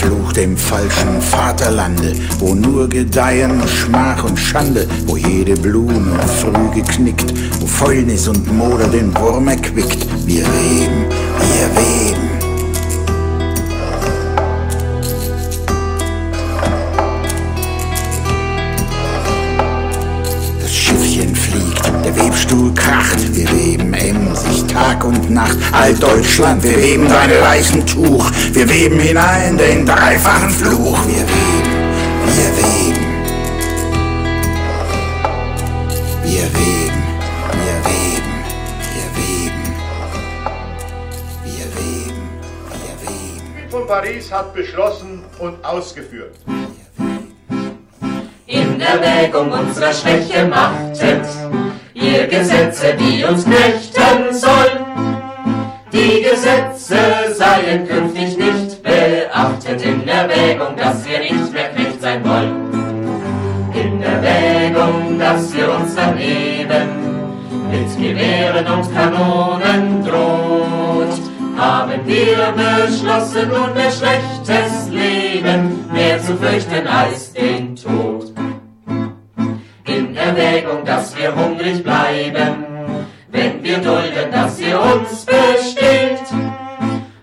Fluch 0.00 0.32
dem 0.32 0.56
falschen 0.56 1.20
Vaterlande, 1.20 2.14
wo 2.38 2.54
nur 2.54 2.88
gedeihen 2.88 3.60
Schmach 3.68 4.24
und 4.24 4.38
Schande, 4.38 4.86
wo 5.04 5.18
jede 5.18 5.54
Blume 5.54 6.18
früh 6.40 6.70
geknickt, 6.74 7.34
wo 7.60 7.66
Fäulnis 7.66 8.26
und 8.26 8.50
Moder 8.56 8.88
den 8.88 9.14
Wurm 9.14 9.48
erquickt. 9.48 10.06
Wir 10.24 10.44
weben, 10.46 11.04
wir 11.06 11.76
weben. 11.76 11.89
Und 25.10 25.30
Nacht. 25.30 25.58
All 25.72 25.94
Deutschland, 25.94 26.62
wir 26.62 26.76
weben 26.76 27.08
deine 27.08 27.40
Leichentuch. 27.40 28.30
Wir 28.52 28.68
weben 28.68 28.98
hinein 29.00 29.56
den 29.56 29.84
dreifachen 29.84 30.50
Fluch. 30.50 30.98
Wir 31.06 31.22
weben, 31.22 31.72
wir 32.26 32.50
weben. 32.58 33.06
Wir 36.22 36.42
weben, 36.42 37.02
wir 37.60 37.76
weben, 37.90 38.34
wir 38.94 39.08
weben. 39.18 39.64
Wir 41.44 41.66
weben, 41.76 42.22
wir 42.82 42.96
weben. 43.08 43.70
Von 43.70 43.86
Paris 43.86 44.30
hat 44.30 44.54
beschlossen 44.54 45.24
und 45.38 45.64
ausgeführt. 45.64 46.36
In 48.46 48.80
Erwägung 48.80 49.50
unserer 49.52 49.92
Schwäche 49.92 50.46
machtet 50.46 51.26
ihr 51.94 52.26
Gesetze, 52.26 52.94
die 52.98 53.24
uns 53.24 53.44
knechten 53.44 54.34
sollen. 54.34 54.79
Gesetze 56.90 57.34
seien 57.34 57.86
künftig 57.86 58.36
nicht 58.36 58.82
beachtet 58.82 59.82
in 59.82 60.08
Erwägung, 60.08 60.76
dass 60.76 61.08
wir 61.08 61.20
nicht 61.20 61.52
mehr 61.52 61.68
Knecht 61.68 62.02
sein 62.02 62.24
wollen. 62.24 63.70
In 63.72 64.02
Erwägung, 64.02 65.16
dass 65.18 65.54
wir 65.54 65.72
uns 65.72 65.94
dann 65.94 66.18
eben 66.18 66.88
mit 67.70 67.96
Gewehren 67.96 68.66
und 68.66 68.92
Kanonen 68.92 70.04
droht, 70.04 71.16
haben 71.56 72.00
wir 72.06 72.54
beschlossen, 72.56 73.48
nunmehr 73.48 73.90
schlechtes 73.92 74.88
Leben 74.90 75.84
mehr 75.92 76.18
zu 76.20 76.36
fürchten 76.36 76.88
als 76.88 77.32
den 77.32 77.76
Tod. 77.76 78.32
Erwägung, 80.16 80.84
dass 80.84 81.16
wir 81.16 81.34
hungrig 81.34 81.82
bleiben, 81.82 82.64
wenn 83.30 83.62
wir 83.64 83.78
dulden, 83.78 84.30
dass 84.30 84.60
ihr 84.60 84.78
uns 84.78 85.24
bestillt. 85.24 86.59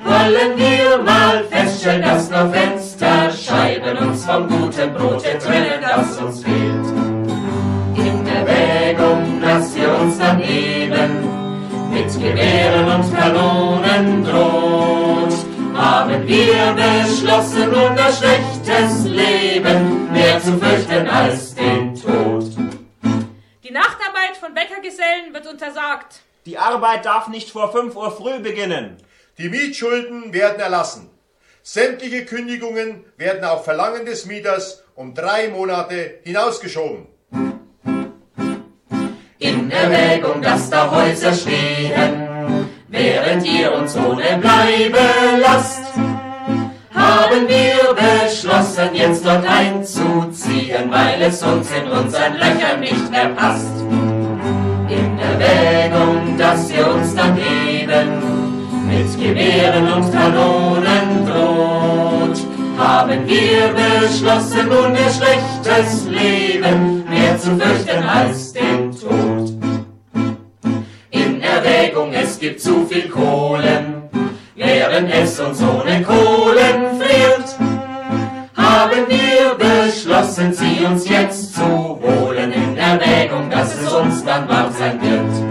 Wollen 0.08 0.58
wir 0.58 1.04
mal 1.04 1.44
feststellen, 1.50 2.02
dass 2.02 2.30
nur 2.30 2.50
Fensterscheiben 2.50 3.98
uns 3.98 4.26
vom 4.26 4.48
guten 4.48 4.94
Brote 4.94 5.38
trennen, 5.38 5.82
das 5.82 6.18
uns 6.18 6.44
fehlt. 6.44 6.88
In 7.98 8.26
Erwägung, 8.26 9.42
dass 9.42 9.76
ihr 9.76 9.94
uns 10.00 10.18
dann 10.18 10.42
eben 10.42 11.28
mit 11.92 12.14
Gewehren 12.14 12.88
und 12.88 13.18
Kanonen 13.18 14.24
droht, 14.24 15.34
haben 15.76 16.26
wir 16.26 16.74
beschlossen, 16.74 17.68
unser 17.68 18.12
schlechtes 18.14 19.04
Leben 19.04 20.10
mehr 20.14 20.40
zu 20.40 20.58
fürchten 20.58 21.06
als 21.10 21.54
den 21.54 21.94
Tod. 21.94 22.46
Die 23.62 23.74
Nachtarbeit 23.74 24.38
von 24.40 24.54
Bäckergesellen 24.54 25.34
wird 25.34 25.48
untersagt. 25.48 26.22
Die 26.46 26.58
Arbeit 26.58 27.06
darf 27.06 27.28
nicht 27.28 27.50
vor 27.50 27.74
5 27.74 27.94
Uhr 27.94 28.10
früh 28.10 28.40
beginnen. 28.40 28.98
Die 29.38 29.50
Mietschulden 29.50 30.34
werden 30.34 30.60
erlassen. 30.60 31.12
Sämtliche 31.62 32.26
Kündigungen 32.26 33.06
werden 33.18 33.44
auf 33.44 33.66
Verlangen 33.66 34.04
des 34.04 34.26
Mieters 34.26 34.84
um 34.96 35.14
drei 35.14 35.50
Monate 35.50 36.22
hinausgeschoben. 36.24 37.06
In 39.38 39.70
Erwägung, 39.70 40.42
dass 40.42 40.72
da 40.72 40.90
Häuser 40.90 41.34
stehen, 41.34 42.68
während 42.88 43.46
ihr 43.46 43.76
uns 43.76 43.96
ohne 43.96 44.40
Bleibe 44.42 45.06
lasst, 45.40 45.84
haben 46.96 47.48
wir 47.48 47.94
beschlossen, 47.94 48.96
jetzt 48.96 49.24
dort 49.24 49.48
einzuziehen, 49.48 50.90
weil 50.90 51.22
es 51.22 51.44
uns 51.44 51.70
in 51.72 51.88
unseren 51.88 52.34
Löchern 52.38 52.80
nicht 52.80 53.12
mehr 53.12 53.30
passt. 53.36 53.82
In 54.90 55.20
Erwägung, 55.20 56.36
dass 56.40 56.72
ihr 56.72 56.88
uns 56.88 57.14
dann 57.14 57.38
eben 57.38 58.37
mit 58.98 59.20
Gewehren 59.20 59.94
und 59.94 60.12
Kanonen 60.12 61.26
droht, 61.26 62.38
haben 62.78 63.28
wir 63.28 63.74
beschlossen, 63.74 64.70
nun 64.70 64.96
ihr 64.96 65.12
schlechtes 65.12 66.06
Leben 66.06 67.04
mehr 67.10 67.38
zu 67.38 67.52
fürchten 67.58 68.04
als 68.04 68.54
den 68.54 68.92
Tod. 68.92 69.52
In 71.12 71.42
Erwägung, 71.42 72.12
es 72.14 72.40
gibt 72.40 72.62
zu 72.62 72.86
viel 72.86 73.10
Kohlen, 73.10 74.10
während 74.56 75.14
es 75.14 75.40
uns 75.40 75.62
ohne 75.62 76.02
Kohlen 76.04 77.00
friert, 77.00 77.56
haben 78.56 79.06
wir 79.08 79.56
beschlossen, 79.58 80.54
sie 80.54 80.86
uns 80.86 81.08
jetzt 81.08 81.56
zu 81.56 82.00
holen, 82.02 82.52
in 82.52 82.78
Erwägung, 82.78 83.50
dass 83.50 83.76
es 83.76 83.92
uns 83.94 84.24
dann 84.24 84.48
warm 84.50 84.72
sein 84.78 85.00
wird. 85.02 85.47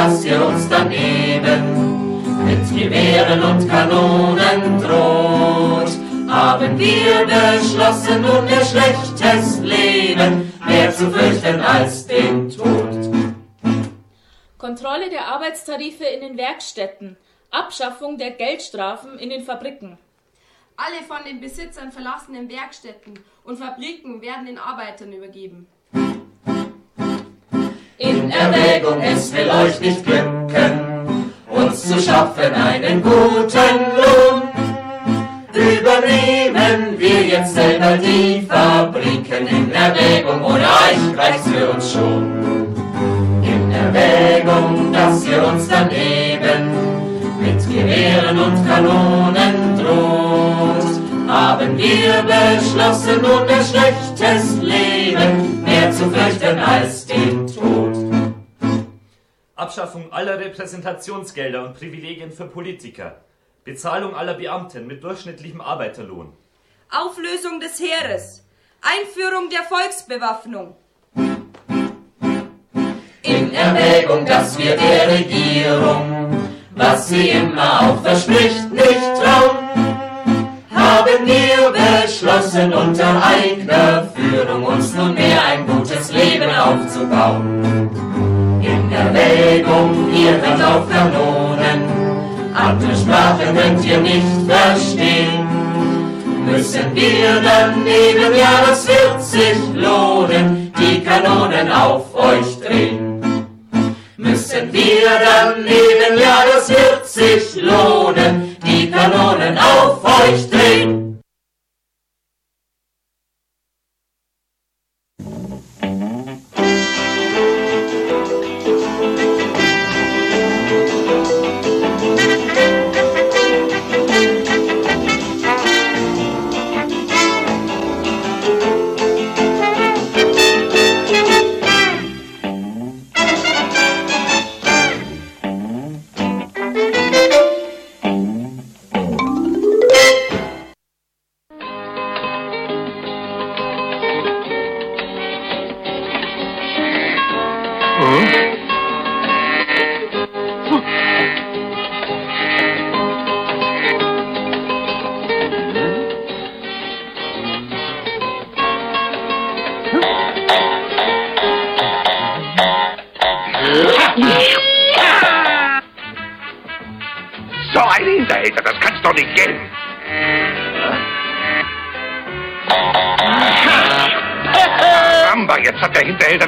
Dass 0.00 0.24
ihr 0.24 0.42
uns 0.42 0.66
dann 0.70 0.90
eben 0.90 2.46
mit 2.46 2.66
Gewehren 2.70 3.42
und 3.42 3.68
Kanonen 3.68 4.80
droht, 4.80 5.90
haben 6.26 6.78
wir 6.78 7.26
beschlossen, 7.26 8.22
nun 8.22 8.48
ihr 8.48 8.64
schlechtes 8.64 9.58
Leben 9.58 10.54
mehr 10.66 10.90
zu 10.90 11.10
fürchten 11.10 11.60
als 11.60 12.06
den 12.06 12.48
Tod. 12.48 13.10
Kontrolle 14.56 15.10
der 15.10 15.26
Arbeitstarife 15.26 16.04
in 16.04 16.22
den 16.22 16.38
Werkstätten, 16.38 17.18
Abschaffung 17.50 18.16
der 18.16 18.30
Geldstrafen 18.30 19.18
in 19.18 19.28
den 19.28 19.44
Fabriken. 19.44 19.98
Alle 20.78 21.04
von 21.06 21.26
den 21.26 21.42
Besitzern 21.42 21.92
verlassenen 21.92 22.48
Werkstätten 22.48 23.18
und 23.44 23.58
Fabriken 23.58 24.22
werden 24.22 24.46
den 24.46 24.56
Arbeitern 24.56 25.12
übergeben. 25.12 25.66
In 28.30 28.36
Erwägung, 28.36 29.00
es 29.02 29.32
will 29.32 29.50
euch 29.50 29.80
nicht 29.80 30.04
glücken, 30.04 31.32
uns 31.48 31.82
zu 31.82 31.98
schaffen 31.98 32.54
einen 32.54 33.02
guten 33.02 33.74
Lohn. 33.96 34.42
Übernehmen 35.52 36.96
wir 36.96 37.22
jetzt 37.22 37.54
selber 37.54 37.96
die 37.96 38.46
Fabriken 38.48 39.48
in 39.48 39.72
Erwägung, 39.72 40.44
ohne 40.44 40.62
euch 40.62 41.18
reicht's 41.18 41.48
für 41.48 41.70
uns 41.70 41.92
schon. 41.92 42.40
Erwägung, 43.72 44.92
dass 44.92 45.26
ihr 45.26 45.44
uns 45.44 45.66
dann 45.66 45.90
eben 45.90 46.70
mit 47.40 47.58
Gewehren 47.68 48.38
und 48.38 48.64
Kanonen 48.68 49.76
droht, 49.76 51.00
haben 51.28 51.76
wir 51.76 52.22
beschlossen, 52.22 53.22
nun 53.22 53.48
ein 53.48 53.64
schlechtes 53.64 54.56
Leben 54.60 55.64
mehr 55.64 55.90
zu 55.90 56.08
fürchten 56.10 56.58
als 56.58 57.06
den 57.06 57.46
Tod. 57.46 57.89
Abschaffung 59.60 60.10
aller 60.10 60.38
Repräsentationsgelder 60.38 61.62
und 61.66 61.74
Privilegien 61.74 62.32
für 62.32 62.46
Politiker. 62.46 63.16
Bezahlung 63.62 64.14
aller 64.14 64.32
Beamten 64.32 64.86
mit 64.86 65.04
durchschnittlichem 65.04 65.60
Arbeiterlohn. 65.60 66.32
Auflösung 66.90 67.60
des 67.60 67.78
Heeres. 67.78 68.42
Einführung 68.80 69.50
der 69.50 69.62
Volksbewaffnung. 69.64 70.76
In 73.22 73.52
Erwägung, 73.52 74.24
dass 74.24 74.58
wir 74.58 74.76
der 74.76 75.18
Regierung, 75.18 76.48
was 76.74 77.08
sie 77.08 77.28
immer 77.28 77.82
auch 77.82 78.02
verspricht, 78.02 78.72
nicht 78.72 79.14
trauen, 79.20 79.58
haben 80.74 81.26
wir 81.26 81.70
beschlossen, 81.70 82.72
unter 82.72 83.22
eigener 83.22 84.08
Führung 84.14 84.64
uns 84.64 84.94
nunmehr 84.94 85.44
ein 85.44 85.66
gutes 85.66 86.10
Leben 86.12 86.50
aufzubauen. 86.50 88.09
Erwägung, 89.14 90.08
ihr 90.14 90.40
hört 90.40 90.62
auf 90.62 90.88
Kanonen, 90.88 91.82
andere 92.54 92.94
Sprache 92.96 93.52
könnt 93.54 93.84
ihr 93.84 93.98
nicht 93.98 94.26
verstehen. 94.46 95.48
Müssen 96.46 96.94
wir 96.94 97.40
dann 97.42 97.86
eben, 97.86 98.36
ja, 98.36 98.64
das 98.66 98.86
wird 98.86 99.22
sich 99.22 99.58
lohnen, 99.74 100.72
die 100.78 101.02
Kanonen 101.02 101.70
auf 101.72 102.14
euch 102.14 102.60
drehen. 102.60 103.20
Müssen 104.16 104.72
wir 104.72 105.10
dann 105.24 105.66
eben, 105.66 106.20
ja, 106.20 106.44
das 106.52 106.68
wird 106.68 107.06
sich 107.06 107.62
lohnen, 107.62 108.56
die 108.66 108.90
Kanonen 108.90 109.58
auf 109.58 110.04
euch 110.04 110.48
drehen. 110.50 111.09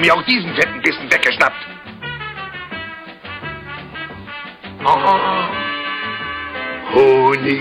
Mir 0.02 0.14
auch 0.14 0.22
diesen 0.24 0.52
fetten 0.54 0.82
Bissen 0.82 1.10
weggeschnappt. 1.12 1.64
Oh. 4.84 4.98
Honig. 6.92 7.60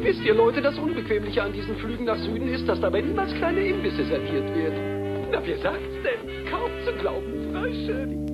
Wisst 0.00 0.22
ihr, 0.22 0.34
Leute, 0.34 0.62
das 0.62 0.78
Unbequemliche 0.78 1.42
an 1.42 1.52
diesen 1.52 1.76
Flügen 1.78 2.04
nach 2.04 2.16
Süden 2.18 2.46
ist, 2.46 2.68
dass 2.68 2.80
dabei 2.80 3.00
niemals 3.00 3.34
kleine 3.34 3.60
Imbisse 3.60 4.04
serviert 4.04 4.54
werden. 4.54 4.97
Na, 5.30 5.40
wer 5.44 5.58
sagt's 5.58 6.02
denn? 6.02 6.46
Kaum 6.50 6.70
zu 6.84 6.92
glauben, 6.94 7.52
Frau 7.52 7.64
Shirley. 7.64 8.27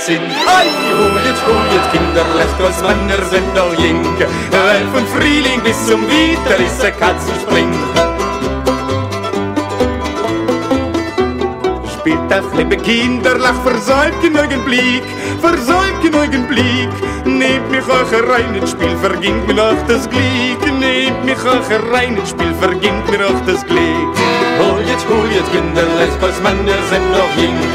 Er 0.00 0.06
jetzt 0.06 0.06
sind. 0.06 0.20
Ei, 0.46 0.68
hulet, 0.96 1.36
hulet, 1.46 1.92
Kinder, 1.92 2.24
lasst 2.36 2.60
uns 2.60 2.82
Männer 2.82 3.24
sind 3.26 3.54
noch 3.54 3.72
jinke. 3.78 4.26
Weil 4.50 4.86
von 4.92 5.06
Frühling 5.06 5.60
bis 5.62 5.86
zum 5.86 6.02
Winter 6.02 6.56
ist 6.58 6.82
der 6.82 6.92
Katzenspring. 6.92 7.72
Spielt 11.98 12.32
auch 12.32 12.54
liebe 12.56 12.76
Kinder, 12.76 13.38
lach 13.38 13.60
versäumt 13.62 14.20
genügend 14.22 14.64
Blick, 14.64 15.02
versäumt 15.40 16.00
genügend 16.02 16.48
Blick. 16.48 16.90
Nehmt 17.24 17.70
mich 17.70 17.84
euch 17.84 18.28
rein 18.28 18.54
ins 18.54 18.70
Spiel, 18.70 18.96
verginnt 19.02 19.46
mir 19.46 19.54
noch 19.54 19.86
das 19.86 20.08
Glick. 20.08 20.60
Nehmt 20.78 21.24
mich 21.24 21.44
euch 21.44 21.92
rein 21.92 22.16
ins 22.16 22.30
Spiel, 22.30 22.54
verginnt 22.58 23.10
mir 23.10 23.18
noch 23.18 23.40
das 23.46 23.64
Glick. 23.66 24.08
Hol 24.58 24.80
jetzt, 24.86 25.06
hol 25.08 25.28
jetzt, 25.30 25.52
Kinder, 25.52 25.84
lasst 25.98 26.22
uns 26.22 26.40
Männer 26.42 26.78
sind 26.88 27.10
noch 27.12 27.36
jung. 27.36 27.69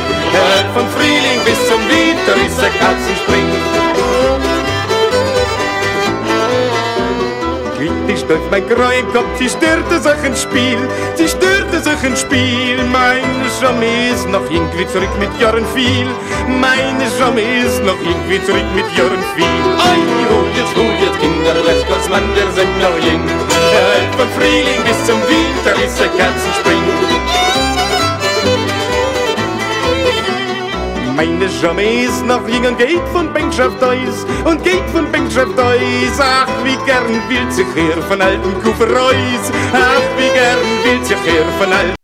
Durch 8.36 8.52
mein 8.52 8.68
greuen 8.68 9.08
Kopf, 9.14 9.32
sie 9.40 9.50
störte 9.50 10.00
sich 10.02 10.24
ins 10.26 10.42
Spiel, 10.42 10.78
sie 11.16 11.28
störte 11.28 11.80
sich 11.82 12.04
ins 12.04 12.22
Spiel. 12.22 12.84
Meine 12.92 13.48
Schamme 13.60 14.12
ist 14.12 14.28
noch 14.30 14.44
irgendwie 14.50 14.86
zurück 14.88 15.14
mit 15.20 15.32
Jahren 15.40 15.66
viel, 15.74 16.08
meine 16.48 17.08
Schamme 17.18 17.42
ist 17.42 17.82
noch 17.84 18.00
irgendwie 18.02 18.44
zurück 18.44 18.70
mit 18.76 18.86
Jahren 18.98 19.24
viel. 19.36 19.62
Ei, 19.80 20.00
hol 20.32 20.48
jetzt, 20.56 20.76
hol 20.76 20.94
jetzt, 21.00 21.20
Kinder, 21.20 21.56
lasst 21.66 21.88
uns 21.90 22.10
Mann, 22.10 22.28
wir 22.36 22.52
sind 22.52 22.74
noch 22.80 22.98
jung. 23.08 23.24
Hört 23.72 24.16
von 24.18 24.30
Frühling 24.36 24.82
bis 24.84 25.00
zum 25.06 25.20
Winter 25.30 25.74
ist 25.84 26.00
der 26.00 26.10
Katzenspring. 26.10 27.65
Meine 31.26 31.50
noch 32.28 32.48
jung 32.48 32.66
und 32.66 32.78
geht 32.78 33.02
von 33.12 33.34
Bänkschaft 33.34 33.84
aus 33.84 34.26
und 34.46 34.64
geht 34.64 34.88
von 34.92 35.12
Bänkschaft 35.12 35.60
aus. 35.60 36.20
Ach, 36.20 36.48
wie 36.64 36.78
gern 36.86 37.20
will 37.30 37.52
sich 37.52 37.66
her 37.76 38.00
von 38.08 38.22
alten 38.22 38.54
Kufereus. 38.62 39.52
Ach, 39.74 40.02
wie 40.18 40.30
gern 40.34 40.60
will 40.84 41.04
sich 41.04 41.18
her 41.18 41.46
von 41.58 41.74
alten 41.74 41.95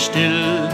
Still 0.00 0.68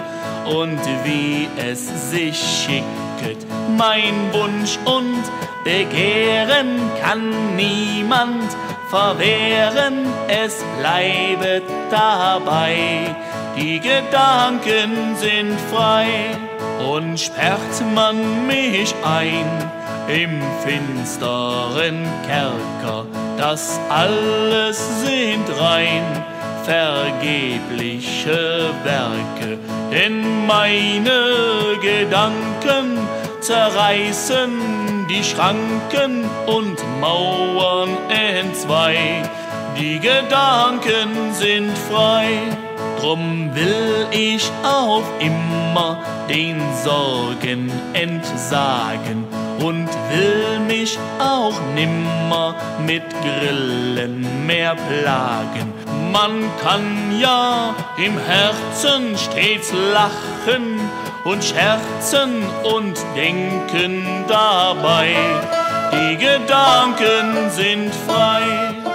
und 0.46 0.80
wie 1.04 1.48
es 1.58 2.10
sich 2.10 2.36
schicket. 2.36 3.44
Mein 3.76 4.32
Wunsch 4.32 4.78
und 4.84 5.22
Begehren 5.64 6.78
kann 7.02 7.56
niemand 7.56 8.48
verwehren, 8.88 10.06
es 10.28 10.64
bleibt 10.78 11.68
dabei. 11.90 12.76
Die 13.56 13.80
Gedanken 13.80 15.16
sind 15.16 15.58
frei 15.72 16.06
und 16.78 17.18
sperrt 17.18 17.82
man 17.94 18.46
mich 18.46 18.94
ein 19.04 19.70
im 20.08 20.40
finsteren 20.64 22.06
Kerker, 22.28 23.06
das 23.36 23.80
alles 23.88 24.78
sind 25.04 25.44
rein 25.60 26.24
vergebliche 26.66 28.40
Werke, 28.82 29.58
denn 29.92 30.46
meine 30.46 31.78
Gedanken 31.80 32.98
zerreißen 33.40 35.06
die 35.08 35.22
Schranken 35.22 36.24
und 36.46 36.76
Mauern 37.00 37.90
entzwei. 38.08 39.22
Die 39.78 40.00
Gedanken 40.00 41.32
sind 41.32 41.76
frei, 41.88 42.40
drum 42.98 43.54
will 43.54 44.06
ich 44.10 44.50
auf 44.64 45.04
immer 45.20 46.02
den 46.28 46.60
Sorgen 46.82 47.70
entsagen 47.92 49.24
und 49.58 49.88
will 50.10 50.58
mich 50.66 50.98
auch 51.20 51.54
nimmer 51.76 52.56
mit 52.84 53.04
Grillen 53.22 54.26
mehr 54.46 54.74
plagen. 54.74 55.75
Man 56.12 56.50
kann 56.62 57.18
ja 57.18 57.74
im 57.96 58.18
Herzen 58.18 59.16
stets 59.16 59.72
lachen 59.72 60.80
und 61.24 61.44
scherzen 61.44 62.42
und 62.62 62.96
denken 63.14 64.24
dabei. 64.28 65.14
Die 65.92 66.16
Gedanken 66.16 67.50
sind 67.50 67.94
frei. 68.06 68.85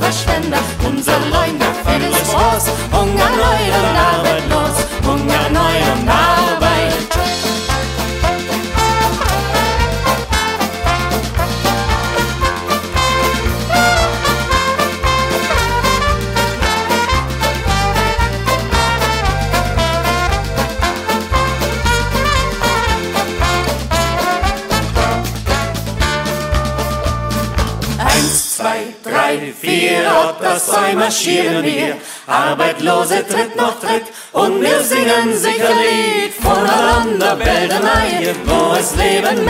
Wasch, 0.00 0.26
wasch, 0.26 0.31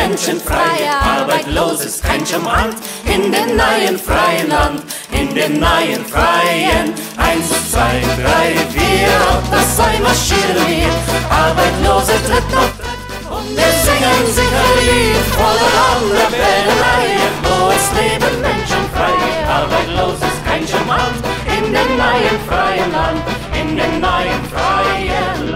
leben 0.02 0.10
Menschen 0.10 0.40
frei. 0.40 0.90
Arbeitlos 1.20 1.84
ist 1.84 2.02
kein 2.02 2.26
Schmarrn 2.26 2.74
in 3.04 3.32
dem 3.32 3.56
neuen 3.56 3.98
freien 3.98 4.48
Land, 4.48 4.82
in 5.10 5.34
dem 5.34 5.60
neuen 5.60 6.04
freien. 6.06 6.92
Eins, 7.16 7.48
zwei, 7.70 8.00
drei, 8.20 8.56
vier, 8.70 9.12
und 9.36 9.52
das 9.52 9.76
zwei 9.76 9.98
marschieren 10.00 10.66
wir. 10.66 10.92
Arbeitslose 11.30 12.12
Tritt 12.26 12.50
noch 12.52 13.36
und 13.36 13.56
wir 13.56 13.72
singen 13.84 14.26
sicher 14.26 14.68
Lied. 14.80 15.24
Voneinander 15.36 16.28
Beldenei, 16.30 17.06
wo 17.44 17.70
es 17.70 17.86
leben 17.98 18.40
Menschen 18.40 18.84
frei. 18.94 19.16
Arbeitlos 19.48 20.18
ist 20.20 20.44
kein 20.44 20.66
Schmarrn 20.66 21.14
in 21.46 21.72
dem 21.72 21.96
neuen 21.96 22.38
freien 22.48 22.92
Land, 22.92 23.22
in 23.60 23.76
dem 23.76 24.00
neuen 24.00 24.42
freien 24.50 25.48
Land. 25.48 25.51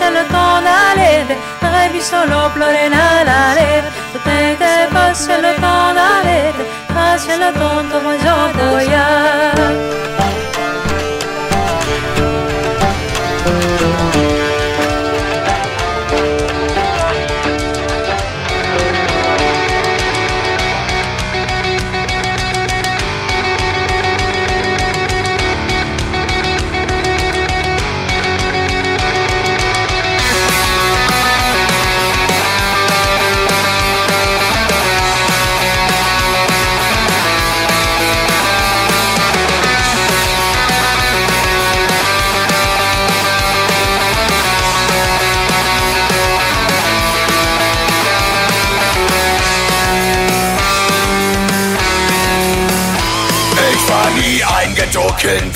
laissez 0.00 0.12
le 0.12 0.26
temps 0.28 0.60
d'aller, 0.62 1.36
révisons 1.62 2.24
l'eau, 2.28 2.48
pleurer 2.54 2.88
la 2.88 3.24
la 3.24 3.54
Je 4.12 4.18
t'inquiète 4.18 4.90
pas, 4.92 5.14
c'est 5.14 5.38
le 5.38 5.54
temps 5.60 5.92
d'aller, 5.94 6.52
c'est 7.18 7.36
le 7.36 7.52
temps 7.52 7.82
de 7.82 7.98
mon 8.04 8.70
voyage. 8.70 10.09
Ghetto-Kind 55.20 55.54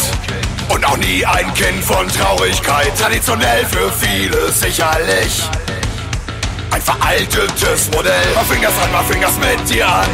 und 0.68 0.84
auch 0.84 0.96
nie 0.98 1.24
ein 1.24 1.52
Kind 1.54 1.82
von 1.84 2.06
Traurigkeit. 2.08 2.92
Traditionell 2.98 3.64
für 3.66 3.90
viele 3.92 4.50
sicherlich. 4.52 5.42
Ein 6.70 6.82
veraltetes 6.82 7.90
Modell. 7.92 8.34
Mal 8.34 8.44
Fingers 8.44 8.72
an, 8.82 8.92
mal 8.92 9.04
Fingers 9.04 9.36
mit 9.38 9.68
dir 9.68 9.88
an. 9.88 10.08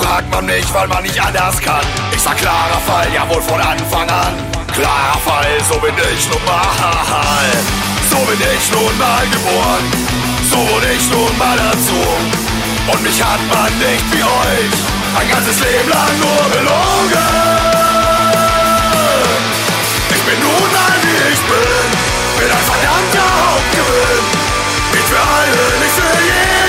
Fragt 0.00 0.30
man 0.30 0.46
mich, 0.46 0.64
weil 0.72 0.88
man 0.88 1.02
nicht 1.02 1.20
anders 1.20 1.60
kann. 1.60 1.84
Ich 2.14 2.20
sag 2.20 2.36
klarer 2.38 2.80
Fall, 2.86 3.08
ja 3.14 3.28
wohl 3.28 3.42
von 3.42 3.60
Anfang 3.60 4.08
an. 4.08 4.34
Klarer 4.72 5.18
Fall, 5.24 5.52
so 5.68 5.78
bin 5.80 5.94
ich 6.16 6.28
nun 6.28 6.44
mal. 6.44 6.62
So 8.10 8.20
bin 8.20 8.38
ich 8.38 8.70
nun 8.70 8.98
mal 8.98 9.26
geboren. 9.26 9.84
So 10.48 10.56
wurde 10.58 10.86
ich 10.92 11.10
nun 11.10 11.36
mal 11.36 11.58
erzogen. 11.58 12.30
Und 12.92 13.02
mich 13.02 13.20
hat 13.20 13.40
man 13.48 13.76
nicht 13.78 14.04
wie 14.12 14.22
euch 14.22 15.20
ein 15.20 15.30
ganzes 15.30 15.58
Leben 15.58 15.88
lang 15.88 16.20
nur 16.20 16.50
belogen. 16.50 18.03
Bin, 21.48 21.88
bin 22.38 22.50
ein 22.50 22.64
verdammter 22.64 23.26
Hauptgewinn. 23.44 24.24
Nicht 24.92 25.08
für 25.08 25.20
alle, 25.20 25.62
nicht 25.80 25.94
für 25.94 26.14
jeden, 26.22 26.63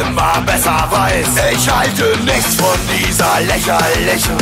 immer 0.00 0.40
besser 0.46 0.88
weiß. 0.90 1.28
Ich 1.52 1.70
halte 1.70 2.16
nichts 2.24 2.54
von 2.54 2.78
dieser 2.88 3.40
lächerlichen 3.40 4.36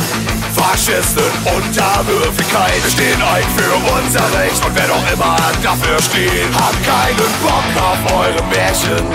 Faschisten 0.55 1.31
Unterwürfigkeit. 1.45 2.83
Wir 2.83 2.91
stehen 2.91 3.21
ein 3.21 3.43
für 3.57 3.73
unser 3.75 4.25
Recht 4.39 4.63
und 4.65 4.75
wer 4.75 4.87
doch 4.87 5.05
immer 5.11 5.37
dafür 5.63 5.99
steht, 6.01 6.49
hat 6.55 6.75
keinen 6.83 7.31
Bock 7.43 7.67
auf 7.75 8.01
eure 8.13 8.43
Märchen. 8.47 9.05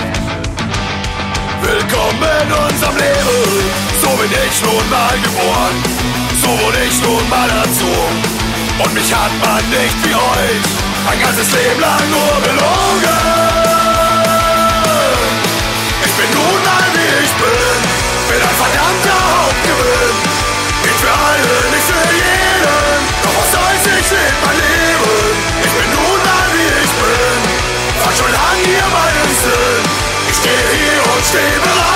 Willkommen 1.61 2.33
in 2.45 2.51
unserem 2.53 2.95
Leben, 2.97 3.71
so 4.01 4.09
bin 4.09 4.29
ich 4.29 4.61
nun 4.61 4.89
mal 4.89 5.15
geboren, 5.23 5.75
so 6.41 6.49
wurde 6.61 6.77
ich 6.87 7.01
nun 7.01 7.29
mal 7.29 7.49
erzogen. 7.49 8.21
Und 8.83 8.93
mich 8.93 9.13
hat 9.13 9.31
man 9.41 9.63
nicht 9.69 9.97
wie 10.03 10.13
euch 10.13 10.65
ein 11.09 11.19
ganzes 11.21 11.51
Leben 11.53 11.79
lang 11.79 12.03
nur 12.09 12.41
belogen 12.41 13.64
bin 16.25 16.37
nun 16.37 16.67
all 16.75 16.87
wie 16.93 17.23
ich 17.23 17.33
bin, 17.41 17.79
bin 18.29 18.41
ein 18.41 18.55
verdammter 18.63 19.19
Hauptgewinn. 19.29 20.17
Nicht 20.83 20.99
für 21.01 21.13
alle, 21.13 21.55
nicht 21.73 21.85
für 21.85 22.05
jeden, 22.13 23.01
doch 23.23 23.35
was 23.37 23.51
soll's, 23.51 23.85
ich 23.85 24.09
lebe 24.11 24.37
mein 24.45 24.57
Leben. 24.57 25.35
Ich 25.65 25.73
bin 25.77 25.89
nun 25.93 26.21
all 26.35 26.49
wie 26.53 26.71
ich 26.83 26.93
bin, 27.01 27.41
war 28.03 28.13
schon 28.13 28.31
lang 28.31 28.57
hier 28.63 28.87
meinen 28.97 29.31
Sinn. 29.43 29.83
Ich 30.29 30.37
stehe 30.37 30.65
hier 30.73 31.01
und 31.13 31.25
stehe 31.25 31.59
bereit. 31.61 31.94